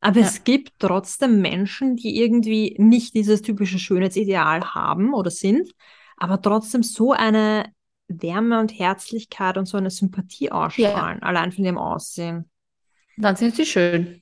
[0.00, 0.26] Aber Ja.
[0.26, 5.70] es gibt trotzdem Menschen, die irgendwie nicht dieses typische Schönheitsideal haben oder sind,
[6.18, 7.72] aber trotzdem so eine
[8.08, 12.50] Wärme und Herzlichkeit und so eine Sympathie ausstrahlen, allein von ihrem Aussehen.
[13.16, 14.21] Dann sind sie schön,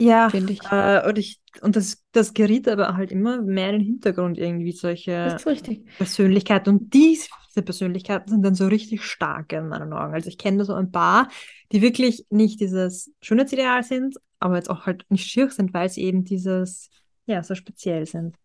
[0.00, 0.60] Ja, finde ich.
[0.70, 4.72] äh, und ich, und das, das geriet aber halt immer mehr in den Hintergrund, irgendwie
[4.72, 5.12] solche.
[5.12, 5.86] Das ist richtig.
[5.96, 7.28] Persönlichkeit und diese
[7.64, 10.14] Persönlichkeiten sind dann so richtig stark in meinen Augen.
[10.14, 11.28] Also ich kenne da so ein paar,
[11.70, 16.02] die wirklich nicht dieses Schönheitsideal sind, aber jetzt auch halt nicht schier sind, weil sie
[16.02, 16.90] eben dieses,
[17.26, 18.36] ja, so speziell sind.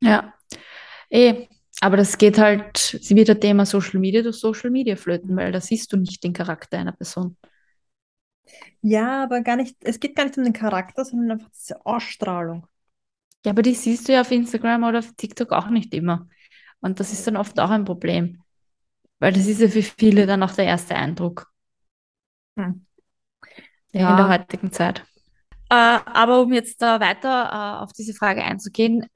[0.00, 0.34] Ja.
[1.10, 1.46] Eh,
[1.80, 5.52] aber das geht halt, sie wird das Thema Social Media durch Social Media flöten, weil
[5.52, 7.36] da siehst du nicht den Charakter einer Person.
[8.82, 12.66] Ja, aber gar nicht, es geht gar nicht um den Charakter, sondern einfach diese Ausstrahlung.
[13.44, 16.28] Ja, aber die siehst du ja auf Instagram oder auf TikTok auch nicht immer.
[16.80, 18.42] Und das ist dann oft auch ein Problem.
[19.20, 21.52] Weil das ist ja für viele dann auch der erste Eindruck
[22.56, 22.72] Hm.
[24.06, 24.16] in Ja.
[24.16, 25.04] der heutigen Zeit.
[25.70, 29.06] Äh, aber um jetzt da weiter äh, auf diese Frage einzugehen,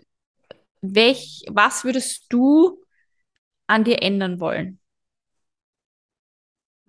[0.82, 2.82] welch, was würdest du
[3.68, 4.80] an dir ändern wollen?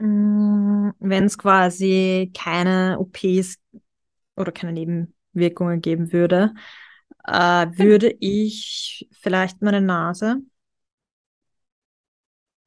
[0.03, 3.57] Wenn es quasi keine OPs
[4.35, 6.53] oder keine Nebenwirkungen geben würde,
[7.25, 10.41] äh, würde ich vielleicht meine Nase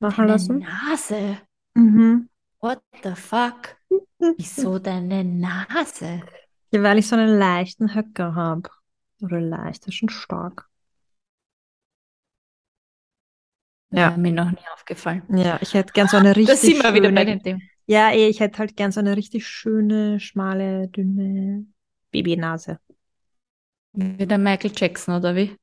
[0.01, 0.59] machen Deine lassen.
[0.61, 1.39] Nase.
[1.75, 2.29] Mhm.
[2.61, 3.77] What the fuck?
[4.19, 6.23] Wieso deine Nase?
[6.73, 8.71] Ja, weil ich so einen leichten Höcker habe.
[9.21, 10.69] Oder leicht, ist schon stark.
[13.97, 14.11] Ja.
[14.15, 15.23] Äh, mir noch nie aufgefallen.
[15.29, 17.61] Ja, ich hätte gern so eine richtig Das sind wir wieder bei dem Thema.
[17.87, 21.67] ja, eh, ich hätte halt gern so eine richtig schöne, schmale, dünne
[22.11, 22.79] Babynase.
[23.95, 25.57] Wie der Michael Jackson, oder wie?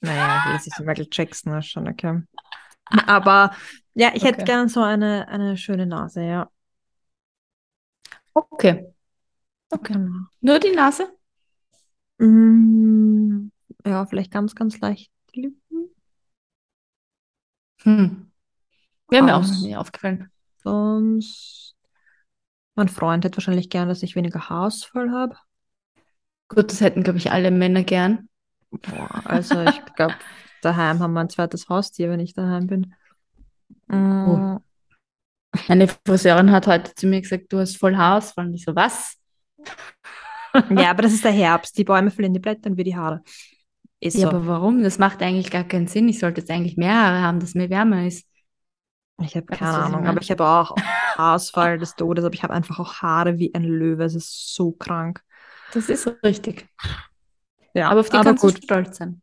[0.00, 2.22] Naja, das ist Michael Jackson, ist schon okay.
[3.06, 3.52] Aber
[3.94, 4.44] ja, ich hätte Okay.
[4.44, 6.50] gern so eine, eine schöne Nase, ja.
[8.34, 8.86] Okay.
[9.72, 9.92] Okay.
[9.94, 10.26] Genau.
[10.40, 11.08] Nur die Nase?
[12.18, 13.50] Mm,
[13.84, 15.67] ja, vielleicht ganz, ganz leicht die Lippen.
[17.88, 18.30] Hm.
[19.08, 20.30] Wäre mir auch noch nie aufgefallen.
[20.62, 21.74] Sonst.
[22.74, 25.36] Mein Freund hätte wahrscheinlich gern, dass ich weniger Haarausfall habe.
[26.48, 28.28] Gut, das hätten, glaube ich, alle Männer gern.
[28.70, 30.14] Boah, also ich glaube,
[30.62, 32.94] daheim haben wir ein zweites Haustier, wenn ich daheim bin.
[33.86, 34.56] Mm,
[35.66, 38.46] Meine Friseurin hat heute zu mir gesagt, du hast voll Haarausfall.
[38.46, 39.16] Und ich so, was?
[40.70, 41.76] Ja, aber das ist der Herbst.
[41.78, 43.22] Die Bäume verlieren die Blätter und wir die Haare.
[44.00, 44.28] Ist Ja, so.
[44.28, 44.82] aber warum?
[44.82, 46.08] Das macht eigentlich gar keinen Sinn.
[46.08, 48.26] Ich sollte jetzt eigentlich mehr Haare haben, dass mir wärmer ist.
[49.20, 50.08] Ich habe keine Ahnung, meine?
[50.08, 50.76] aber ich habe auch
[51.16, 54.04] Haarausfall des Todes, aber ich habe einfach auch Haare wie ein Löwe.
[54.04, 55.22] Es ist so krank.
[55.72, 56.68] Das ist richtig.
[57.74, 58.58] Ja, Aber auf die aber kannst gut.
[58.58, 59.22] du stolz sein.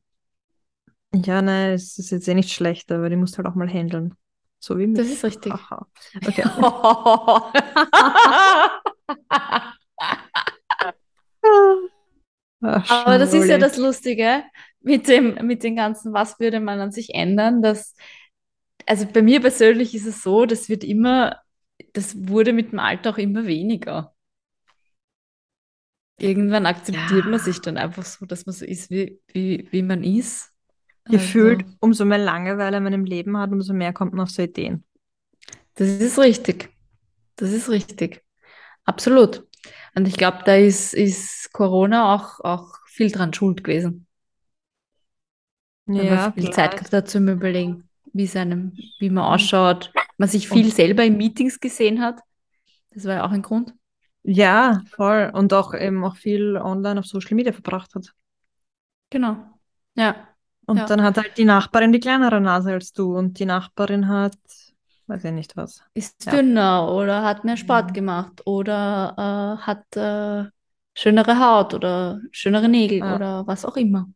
[1.14, 4.16] Ja, nein, es ist jetzt eh nicht schlecht, aber die musst halt auch mal handeln.
[4.60, 4.98] So wie mich.
[5.00, 5.54] Das ist richtig.
[5.70, 5.88] Haha.
[6.26, 6.44] Okay.
[12.68, 14.44] Ach, Aber das ist ja das Lustige
[14.82, 17.96] mit dem, mit dem Ganzen, was würde man an sich ändern, dass,
[18.88, 21.42] also bei mir persönlich ist es so, das wird immer,
[21.94, 24.14] das wurde mit dem Alter auch immer weniger.
[26.18, 27.30] Irgendwann akzeptiert Ja.
[27.30, 30.52] man sich dann einfach so, dass man so ist, wie, wie, wie man ist.
[31.10, 34.42] Gefühlt, Also, umso mehr Langeweile man im Leben hat, umso mehr kommt man auf so
[34.44, 34.86] Ideen.
[35.76, 36.70] das ist richtig.
[37.38, 38.24] Das ist richtig.
[38.86, 39.45] Absolut.
[39.96, 44.08] Und ich glaube, da ist, ist Corona auch, auch viel dran schuld gewesen.
[45.86, 50.50] Man viel Zeit gehabt hat zum Überlegen, wie es einem, wie man ausschaut, man sich
[50.50, 52.20] viel selber in Meetings gesehen hat.
[52.92, 53.74] Das war ja auch ein Grund.
[54.24, 55.32] Ja, voll.
[55.34, 58.14] Und auch eben auch viel online auf Social Media verbracht hat.
[59.12, 59.38] Genau.
[59.96, 60.28] Ja.
[60.66, 60.86] Und Ja.
[60.86, 64.34] dann hat halt die Nachbarin die kleinere Nase als du und die Nachbarin hat,
[65.08, 65.82] weiß ich nicht was.
[65.94, 66.32] Ist Ja.
[66.34, 67.94] dünner oder hat mehr Sport Mhm.
[67.94, 70.50] gemacht oder äh, hat äh,
[70.94, 73.16] schönere Haut oder schönere Nägel Ja.
[73.16, 74.08] oder was auch immer.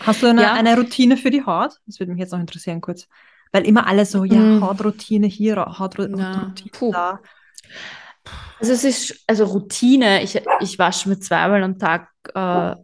[0.00, 0.54] Hast du eine, Ja.
[0.54, 1.74] eine Routine für die Haut?
[1.86, 3.06] Das würde mich jetzt noch interessieren kurz.
[3.52, 4.62] Weil immer alle so, ja, Mm.
[4.64, 6.90] Hautroutine hier, Hautroutine Ja.
[6.90, 7.20] Da.
[8.58, 12.74] Also es ist, also Routine, ich, ich wasche mir zweimal am Tag, äh,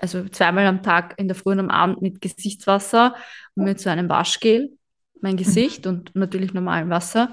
[0.00, 3.14] also zweimal am Tag in der Früh und am Abend mit Gesichtswasser
[3.54, 4.77] und mit so einem Waschgel
[5.22, 7.32] mein Gesicht und natürlich normalem Wasser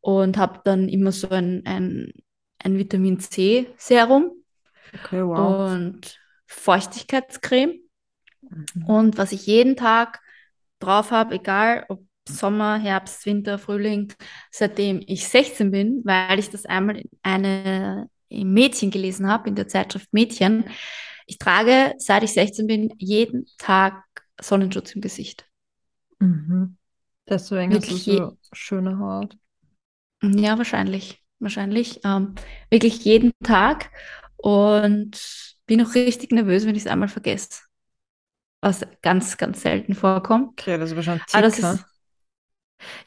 [0.00, 2.12] und habe dann immer so ein, ein,
[2.62, 4.32] ein Vitamin C Serum
[4.94, 5.62] Okay, wow.
[5.62, 7.80] und Feuchtigkeitscreme
[8.50, 8.86] Mhm.
[8.86, 10.20] und was ich jeden Tag
[10.78, 14.12] drauf habe, egal ob Sommer, Herbst, Winter, Frühling,
[14.50, 19.54] seitdem ich 16 bin, weil ich das einmal in eine im Mädchen gelesen habe, in
[19.54, 20.64] der Zeitschrift Mädchen.
[21.26, 24.02] Ich trage, seit ich 16 bin, jeden Tag
[24.40, 25.46] Sonnenschutz im Gesicht.
[26.20, 26.76] Mhm.
[27.28, 29.38] Deswegen hast du Wirklich so schöne Haut.
[30.22, 31.22] Ja, wahrscheinlich.
[31.38, 32.00] Wahrscheinlich.
[32.04, 32.34] Ähm,
[32.70, 33.90] wirklich jeden Tag.
[34.36, 37.62] Und bin auch richtig nervös, wenn ich es einmal vergesse.
[38.60, 40.58] Was ganz, ganz selten vorkommt.
[40.58, 41.78] Okay, das ist wahrscheinlich Aber das Tick, ne?
[41.78, 41.86] ist,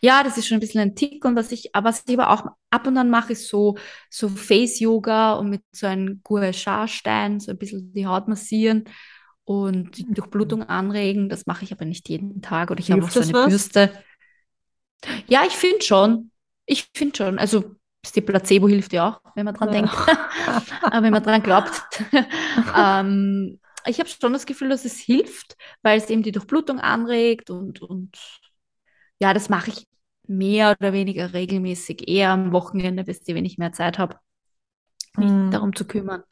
[0.01, 1.23] ja, das ist schon ein bisschen ein Tick.
[1.25, 3.77] Und was ich, aber was ich aber auch ab und an mache, ist so,
[4.09, 8.85] so Face-Yoga und mit so einem Gua Sha-Stein so ein bisschen die Haut massieren
[9.45, 10.13] und die Mhm.
[10.13, 11.29] Durchblutung anregen.
[11.29, 12.71] Das mache ich aber nicht jeden Tag.
[12.71, 13.35] Oder ich habe auch so eine was?
[13.35, 13.91] Bürste.
[15.27, 16.31] Ja, ich finde schon.
[16.65, 17.39] Ich finde schon.
[17.39, 17.75] Also,
[18.15, 19.73] die Placebo hilft ja auch, wenn man dran Ja.
[19.73, 19.95] denkt.
[20.89, 21.71] Aber wenn man dran glaubt.
[22.75, 27.49] ähm, ich habe schon das Gefühl, dass es hilft, weil es eben die Durchblutung anregt
[27.49, 28.17] und, und
[29.19, 29.87] ja, das mache ich
[30.27, 34.17] mehr oder weniger regelmäßig, eher am Wochenende, bis ich wenig mehr Zeit habe,
[35.17, 35.51] mich Mhm.
[35.51, 36.23] darum zu kümmern.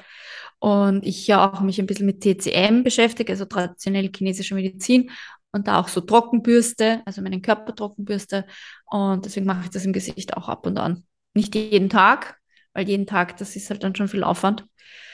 [0.60, 5.12] Und ich ja auch mich ein bisschen mit TCM beschäftige, also traditionell chinesische Medizin
[5.58, 8.46] und da auch so Trockenbürste, also meinen Körper Trockenbürste.
[8.86, 11.04] Und deswegen mache ich das im Gesicht auch ab und an.
[11.34, 12.38] Nicht jeden Tag,
[12.74, 14.66] weil jeden Tag, das ist halt dann schon viel Aufwand.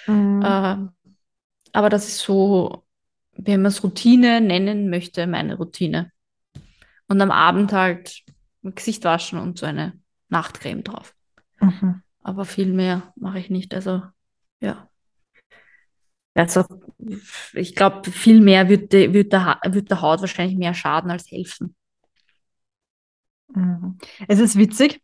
[0.06, 0.44] Mhm.
[0.46, 0.90] Ähm,
[1.72, 2.84] aber das ist so,
[3.38, 6.12] wenn man es Routine nennen möchte, meine Routine.
[7.08, 8.22] Und am Abend halt
[8.64, 9.94] Gesicht waschen und so eine
[10.30, 11.16] Nachtcreme drauf.
[11.60, 12.02] Mhm.
[12.22, 13.74] Aber viel mehr mache ich nicht.
[13.74, 14.04] Also,
[14.60, 14.90] ja.
[16.36, 16.66] Also,
[17.54, 21.76] ich glaube, viel mehr wird, wird, der, wird der Haut wahrscheinlich mehr schaden als helfen.
[23.54, 23.98] Mhm.
[24.28, 25.02] Es ist witzig,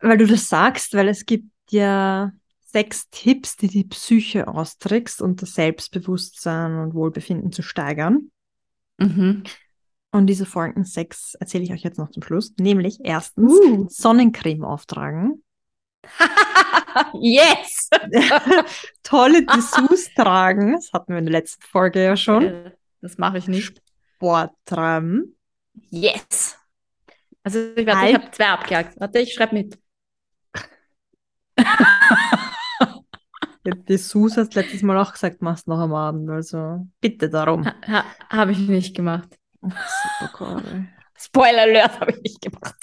[0.00, 5.40] weil du das sagst, weil es gibt ja sechs Tipps, die die Psyche austrickst und
[5.40, 8.32] das Selbstbewusstsein und Wohlbefinden zu steigern.
[8.98, 9.44] Mhm.
[10.10, 12.54] Und diese folgenden sechs erzähle ich euch jetzt noch zum Schluss.
[12.58, 13.86] Nämlich erstens Uh.
[13.88, 15.42] Sonnencreme auftragen,
[17.20, 17.88] yes!
[19.02, 23.48] tolle Dessous tragen, das hatten wir in der letzten Folge ja schon, Das mache ich
[23.48, 23.80] nicht.
[24.16, 25.34] Sport treiben,
[25.90, 26.56] Yes!
[27.42, 29.00] Also ich, warte, ich habe zwei abgehakt.
[29.00, 29.78] Warte, ich schreibe mit.
[33.88, 37.64] Dessous hast du letztes Mal auch gesagt, machst noch am Abend, also bitte darum.
[37.66, 39.38] Ha, ha, habe ich nicht gemacht.
[39.60, 40.86] Super, Cory.
[41.16, 42.74] Spoiler Alert habe ich nicht gemacht.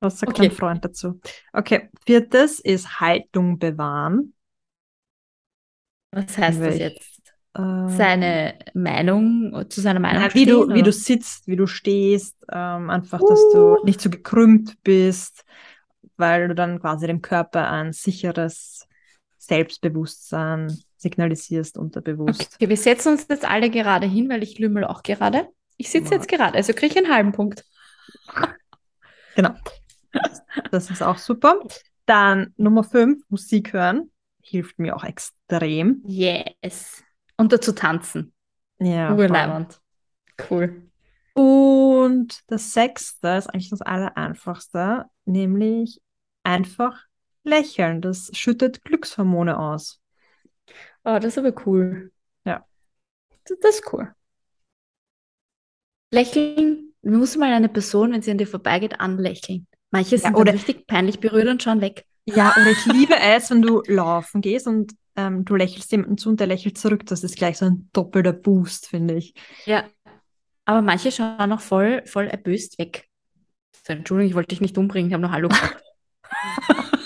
[0.00, 0.48] Was sagt Okay.
[0.48, 1.20] dein Freund dazu?
[1.52, 4.34] Okay, viertes ist Haltung bewahren.
[6.12, 7.14] Was heißt das Welch- jetzt?
[7.56, 11.66] Ähm, Seine Meinung, zu seiner Meinung Na, wie du, stehen, wie du sitzt, wie du
[11.66, 13.84] stehst, ähm, einfach, dass du Uh.
[13.84, 15.44] nicht so gekrümmt bist,
[16.16, 18.86] weil du dann quasi dem Körper ein sicheres
[19.38, 22.54] Selbstbewusstsein signalisierst unterbewusst.
[22.56, 25.48] Okay, wir setzen uns jetzt alle gerade hin, weil ich lümmel auch gerade.
[25.76, 26.16] Ich sitze Ja.
[26.18, 27.64] jetzt gerade, also kriege ich einen halben Punkt.
[29.36, 29.54] Genau.
[30.70, 31.60] Das ist auch super.
[32.06, 34.10] Dann Nummer fünf, Musik hören.
[34.40, 36.02] Hilft mir auch extrem.
[36.06, 37.02] Yes.
[37.36, 38.32] Und dazu tanzen.
[38.78, 39.14] Ja.
[39.14, 39.80] Urleibend.
[40.50, 40.82] Cool.
[41.34, 46.00] Und das sechste ist eigentlich das Allereinfachste, nämlich
[46.42, 47.04] einfach
[47.44, 48.00] lächeln.
[48.00, 50.00] Das schüttet Glückshormone aus.
[51.04, 52.12] Oh, das ist aber cool.
[52.44, 52.66] Ja.
[53.44, 54.12] Das, das ist cool.
[56.10, 59.66] Lächeln, muss mal eine Person, wenn sie an dir vorbeigeht, anlächeln.
[59.90, 62.04] Manche sind dann oder- richtig peinlich berührt und schauen weg.
[62.26, 66.28] Ja, oder ich liebe es, wenn du laufen gehst und ähm, du lächelst jemanden zu
[66.28, 67.06] und der lächelt zurück.
[67.06, 69.32] Das ist gleich so ein doppelter Boost, finde ich.
[69.64, 69.84] Ja.
[70.66, 73.08] Aber manche schauen auch voll, voll erböst weg.
[73.86, 75.82] So, Entschuldigung, ich wollte dich nicht umbringen, ich habe nur Hallo gesagt.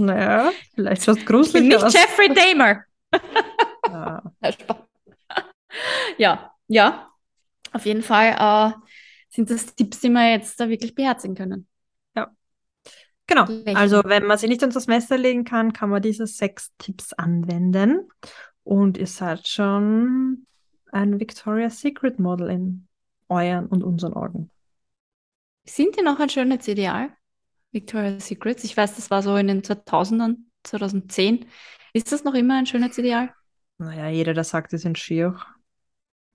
[0.00, 1.92] Naja, vielleicht schaut Ich bin gruselig nicht.
[1.94, 2.84] Jeffrey Dahmer.
[3.88, 4.22] Ja.
[6.18, 7.08] Ja, ja.
[7.72, 8.72] Auf jeden Fall äh,
[9.30, 11.66] sind das Tipps, die wir jetzt da wirklich beherzigen können.
[13.28, 13.44] Genau.
[13.46, 13.76] Lächeln.
[13.76, 17.12] Also, wenn man sich nicht unter das Messer legen kann, kann man diese sechs Tipps
[17.12, 18.08] anwenden.
[18.64, 20.46] Und ihr seid schon
[20.90, 22.88] ein Victoria's Secret Model in
[23.28, 24.50] euren und unseren Augen.
[25.64, 27.10] Sind die noch ein Schönheitsideal?
[27.72, 28.64] Victoria's Secrets?
[28.64, 31.44] Ich weiß, das war so in den 2000ern, 2010.
[31.92, 33.34] Ist das noch immer ein Schönheitsideal?
[33.76, 35.38] Naja, jeder, der sagt, die sind schier.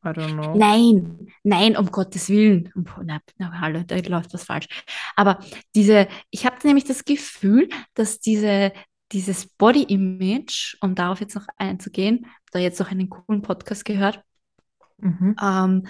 [0.05, 0.55] I don't know.
[0.57, 2.71] Nein, nein, um Gottes Willen.
[3.03, 4.67] Na, na, hallo, da läuft was falsch.
[5.15, 5.39] Aber
[5.75, 8.73] diese, ich habe nämlich das Gefühl, dass diese,
[9.11, 14.21] dieses Body Image, um darauf jetzt noch einzugehen, da jetzt noch einen coolen Podcast gehört,
[14.99, 15.35] Mhm.
[15.41, 15.87] ähm,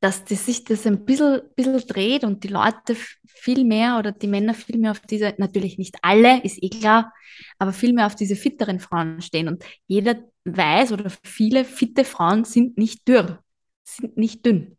[0.00, 4.26] dass das sich das ein bisschen, bisschen dreht und die Leute viel mehr oder die
[4.26, 7.12] Männer viel mehr auf diese, natürlich nicht alle, ist eh klar,
[7.58, 9.48] aber viel mehr auf diese fitteren Frauen stehen.
[9.48, 13.42] Und jeder weiß oder viele fitte Frauen sind nicht dürr,
[13.84, 14.76] sind nicht dünn.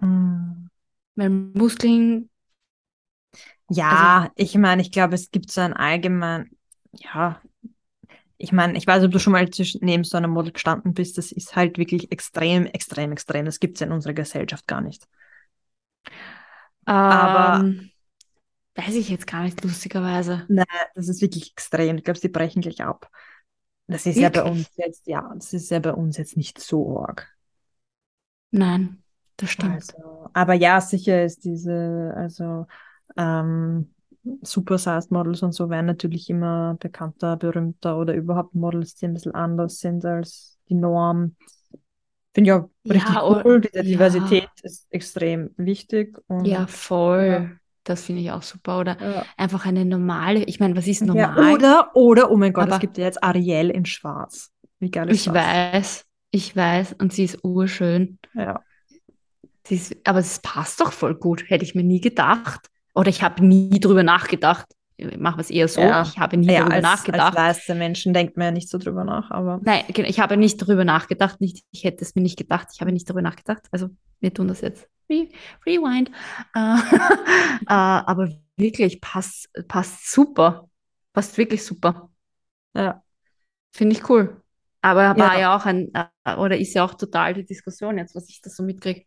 [0.00, 0.66] Mm.
[1.14, 2.30] Weil Muskeln,
[3.68, 6.50] Ja, ich meine, ich glaube, es gibt so ein allgemein,
[6.92, 7.40] ja,
[8.42, 9.48] ich meine, ich weiß ob du schon mal
[9.80, 13.44] neben so einem Model gestanden bist, das ist halt wirklich extrem, extrem, extrem.
[13.46, 15.06] Das gibt es in unserer Gesellschaft gar nicht.
[17.08, 17.90] Aber- ähm,
[18.76, 20.50] weiß ich jetzt gar nicht, lustigerweise.
[20.94, 21.98] Das ist wirklich extrem.
[21.98, 23.10] Ich glaube, sie brechen gleich ab.
[23.86, 24.44] Das ist ja bei Wirklich?
[24.44, 27.28] uns jetzt, ja, das ist ja bei uns jetzt nicht so arg.
[28.52, 29.02] Nein,
[29.36, 29.84] das stimmt.
[29.84, 32.66] Also, aber ja, sicher ist diese, also
[33.16, 33.94] ähm,
[34.42, 39.34] Super-Sized Models und so werden natürlich immer bekannter, berühmter oder überhaupt Models, die ein bisschen
[39.34, 41.34] anders sind als die Norm.
[42.34, 43.60] Finde ich auch Ja, richtig o- cool.
[43.60, 43.82] Diese ja.
[43.82, 46.18] Diversität ist extrem wichtig.
[46.28, 47.48] Und, Ja, voll.
[47.50, 47.56] Ja.
[47.84, 48.78] Das finde ich auch super.
[48.78, 49.26] Oder ja.
[49.36, 51.52] einfach eine normale, ich meine, was ist Ja, normal?
[51.54, 54.52] oder, oder, oh mein Gott, es Aber- gibt ja jetzt Ariel in Schwarz.
[54.78, 55.34] Wie geil ist Ich das?
[55.34, 58.18] weiß, ich weiß, und sie ist urschön.
[58.34, 58.60] Ja.
[59.66, 62.68] Sie ist, aber es passt doch voll gut, hätte ich mir nie gedacht.
[62.94, 64.66] Oder ich habe nie drüber nachgedacht.
[64.96, 66.02] Ich mache es eher so, Ja.
[66.02, 67.34] ich habe nie Ja, darüber als, als nachgedacht.
[67.36, 70.60] weiße Menschen denkt man ja nicht so drüber nach, aber Nein, genau, ich habe nicht
[70.62, 71.40] darüber nachgedacht.
[71.40, 72.68] Nicht, ich hätte es mir nicht gedacht.
[72.74, 73.62] Ich habe nicht darüber nachgedacht.
[73.72, 73.88] Also,
[74.20, 74.88] wir tun das jetzt.
[75.10, 75.28] Re
[75.66, 76.10] Rewind.
[76.54, 76.58] Äh,
[77.62, 80.68] äh, aber wirklich, passt, passt super.
[81.12, 82.10] Passt wirklich super.
[82.76, 83.02] ja.
[83.74, 84.40] Finde ich cool.
[84.82, 85.40] Aber war Ja.
[85.40, 88.50] ja auch ein, äh, oder ist ja auch total die Diskussion jetzt, was ich da
[88.50, 89.04] so mitkriege.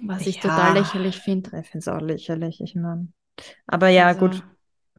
[0.00, 0.42] Was ich Ja.
[0.42, 1.50] total lächerlich finde.
[1.60, 3.08] Ich finde es auch lächerlich, ich meine.
[3.66, 4.42] Aber ja, Also- gut.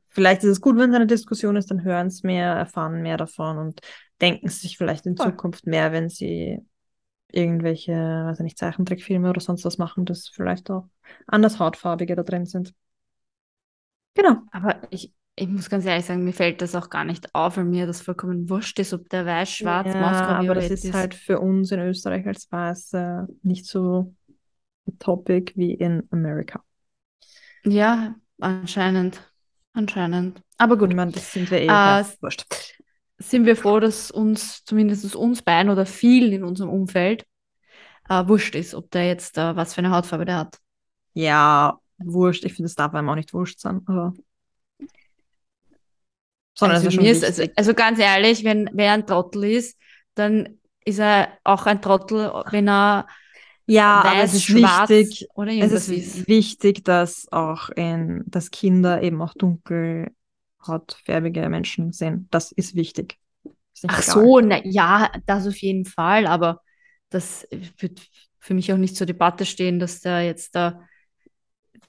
[0.10, 3.18] Vielleicht ist es gut, wenn es eine Diskussion ist, dann hören es mehr, erfahren mehr
[3.18, 3.80] davon und
[4.22, 5.32] denken sich vielleicht in Voll.
[5.32, 6.60] Zukunft mehr, wenn sie
[7.32, 10.88] irgendwelche, weiß ich nicht, Zeichentrickfilme oder sonst was machen, dass vielleicht auch
[11.26, 12.76] anders Hautfarbige da drin sind.
[14.14, 14.38] Genau.
[14.52, 17.66] Aber ich, ich muss ganz ehrlich sagen, mir fällt das auch gar nicht auf, weil
[17.66, 20.94] mir das vollkommen wurscht ist, ob der weiß, schwarz, Ja, Moskau, aber das violett ist
[20.94, 24.14] halt für uns in Österreich als Weiße nicht so
[25.00, 26.64] Topic wie in Amerika.
[27.66, 29.32] Ja, anscheinend.
[29.74, 30.42] Anscheinend.
[30.58, 32.46] Aber Ich gut, meine, das sind wir eh äh, wurscht.
[33.18, 37.26] sind wir froh, dass uns, zumindest uns beiden oder vielen in unserem Umfeld,
[38.10, 40.60] äh, wurscht ist, ob der jetzt äh, was für eine Hautfarbe der hat.
[41.14, 42.46] Ja, wurscht.
[42.46, 44.14] Ich finde, es darf einem auch nicht wurscht sein, aber.
[46.56, 49.78] Sondern Also mir schon ist, also, also ganz ehrlich, wenn wer ein Trottel ist,
[50.16, 53.08] dann ist er auch ein Trottel, wenn er
[53.66, 56.28] Ja, aber es ist schwarz wichtig, oder es ist ist.
[56.28, 62.28] wichtig, dass auch in, dass Kinder eben auch dunkelhautfärbige Menschen sehen.
[62.32, 63.18] Das ist wichtig.
[63.74, 64.14] Ist Ach egal.
[64.14, 66.62] so, na, ja, das auf jeden Fall, aber
[67.10, 67.48] das
[67.78, 68.02] wird
[68.40, 70.82] für mich auch nicht zur Debatte stehen, dass da jetzt da,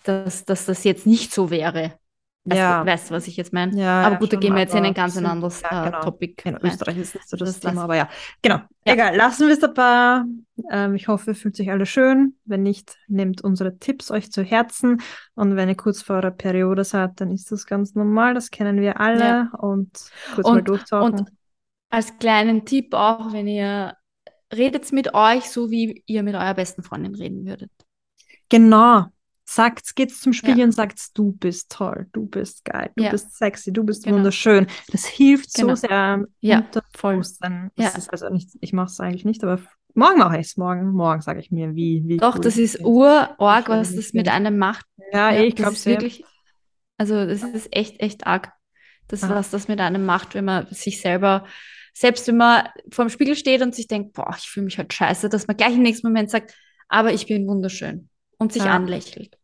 [0.05, 1.99] dass, dass das jetzt nicht so wäre.
[2.47, 2.81] Weißt, Ja.
[2.85, 3.75] du, weißt du, was ich jetzt meine?
[3.81, 5.83] Ja, aber ja, gut, da schon, gehen wir jetzt in ein ganz ein anderes ja,
[5.87, 6.03] äh, genau.
[6.03, 6.43] Topic.
[6.45, 6.59] In.
[6.63, 8.09] Österreich ist nicht so das, Das Thema, aber ja,
[8.43, 8.57] genau.
[8.87, 8.93] Ja.
[8.93, 10.23] Egal, lassen wir es dabei.
[10.71, 12.37] Ähm, ich hoffe, ihr fühlt sich alle schön.
[12.45, 15.01] Wenn nicht, nehmt unsere Tipps euch zu Herzen.
[15.35, 18.35] Und wenn ihr kurz vor eurer Periode seid, dann ist das ganz normal.
[18.35, 19.25] Das kennen wir alle.
[19.25, 19.51] Ja.
[19.59, 19.91] Und
[20.35, 21.13] kurz mal Und- durchtauchen.
[21.21, 21.29] und-
[21.89, 23.97] Als kleinen Tipp auch, wenn ihr
[24.55, 27.71] redet mit euch, so wie ihr mit eurer besten Freundin reden würdet.
[28.51, 29.07] Genau.
[29.55, 30.65] Sagt's, geht's zum Spiegel Ja.
[30.65, 33.11] und sagt's, du bist toll, du bist geil, du Ja.
[33.11, 34.17] bist sexy, du bist Genau.
[34.17, 34.67] wunderschön.
[34.91, 35.75] Das hilft Genau.
[35.77, 36.65] so sehr Ja,
[36.97, 37.15] voll.
[37.15, 37.71] Unterbewusstsein.
[37.77, 37.99] Das Ja.
[37.99, 39.61] ist also nicht, ich mache es eigentlich nicht, aber
[39.95, 40.57] morgen mache ich es.
[40.57, 44.29] Morgen, morgen sage ich mir, wie, wie Doch, cool das ist urorg, was das mit
[44.29, 44.87] einem macht.
[45.13, 46.25] Ja, Ja, ich glaube ist wirklich,
[46.99, 48.53] also das ist echt, echt arg,
[49.07, 49.29] das, Ah.
[49.31, 51.47] was das mit einem macht, wenn man sich selber,
[51.93, 54.93] selbst wenn man vor dem Spiegel steht und sich denkt, boah, ich fühle mich halt
[54.93, 56.57] scheiße, dass man gleich im nächsten Moment sagt,
[56.89, 58.75] aber ich bin wunderschön und sich Ja.
[58.75, 59.39] anlächelt.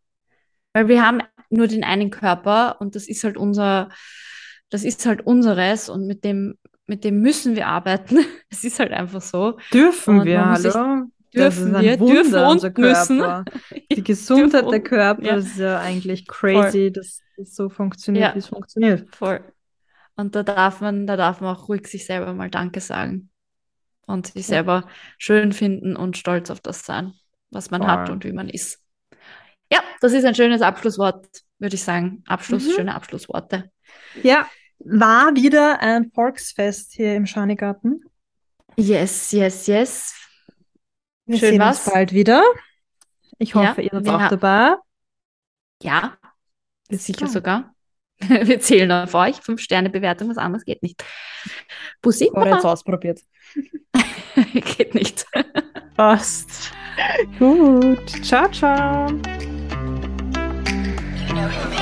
[0.73, 3.89] Weil wir haben nur den einen Körper und das ist halt unser,
[4.71, 6.57] das ist halt unseres und mit dem,
[6.87, 8.19] mit dem müssen wir arbeiten.
[8.51, 9.59] Es ist halt einfach so.
[9.73, 11.07] Dürfen Und wir, hallo?
[11.33, 13.19] Dürfen wir, Wunder, dürfen und unser müssen.
[13.21, 13.45] Körper.
[13.93, 15.37] Die Gesundheit der Körper ja.
[15.37, 18.35] ist ja eigentlich crazy, dass es so funktioniert, Ja.
[18.35, 19.15] wie es funktioniert.
[19.15, 19.41] Voll.
[20.17, 23.31] Und da darf man, da darf man auch ruhig sich selber mal Danke sagen
[24.07, 24.55] und sich Ja.
[24.57, 27.13] selber schön finden und stolz auf das sein,
[27.51, 28.17] was man hat Voll.
[28.17, 28.81] und wie man ist.
[29.73, 31.27] Ja, das ist ein schönes Abschlusswort,
[31.59, 32.23] würde ich sagen.
[32.27, 32.71] Abschluss, Mhm.
[32.73, 33.71] schöne Abschlussworte.
[34.23, 34.47] Ja,
[34.79, 38.03] war wieder ein Volksfest hier im Schanigarten.
[38.77, 40.15] Yes, yes, yes.
[41.27, 41.85] Wir Schön sehen was.
[41.87, 42.43] uns bald wieder.
[43.39, 44.77] Ich Ja, hoffe, ihr seid auch dabei.
[45.83, 46.17] Ja,
[46.91, 47.29] sicher dann.
[47.31, 47.75] sogar.
[48.21, 49.37] Wir zählen auf euch.
[49.37, 51.03] Fünf Sterne Bewertung, was anderes geht nicht.
[52.03, 53.21] Bussi, Oder jetzt ausprobiert.
[54.77, 55.25] geht nicht.
[55.97, 56.73] Passt.
[57.39, 58.11] Gut.
[58.25, 59.09] Ciao, ciao.
[61.41, 61.80] know him.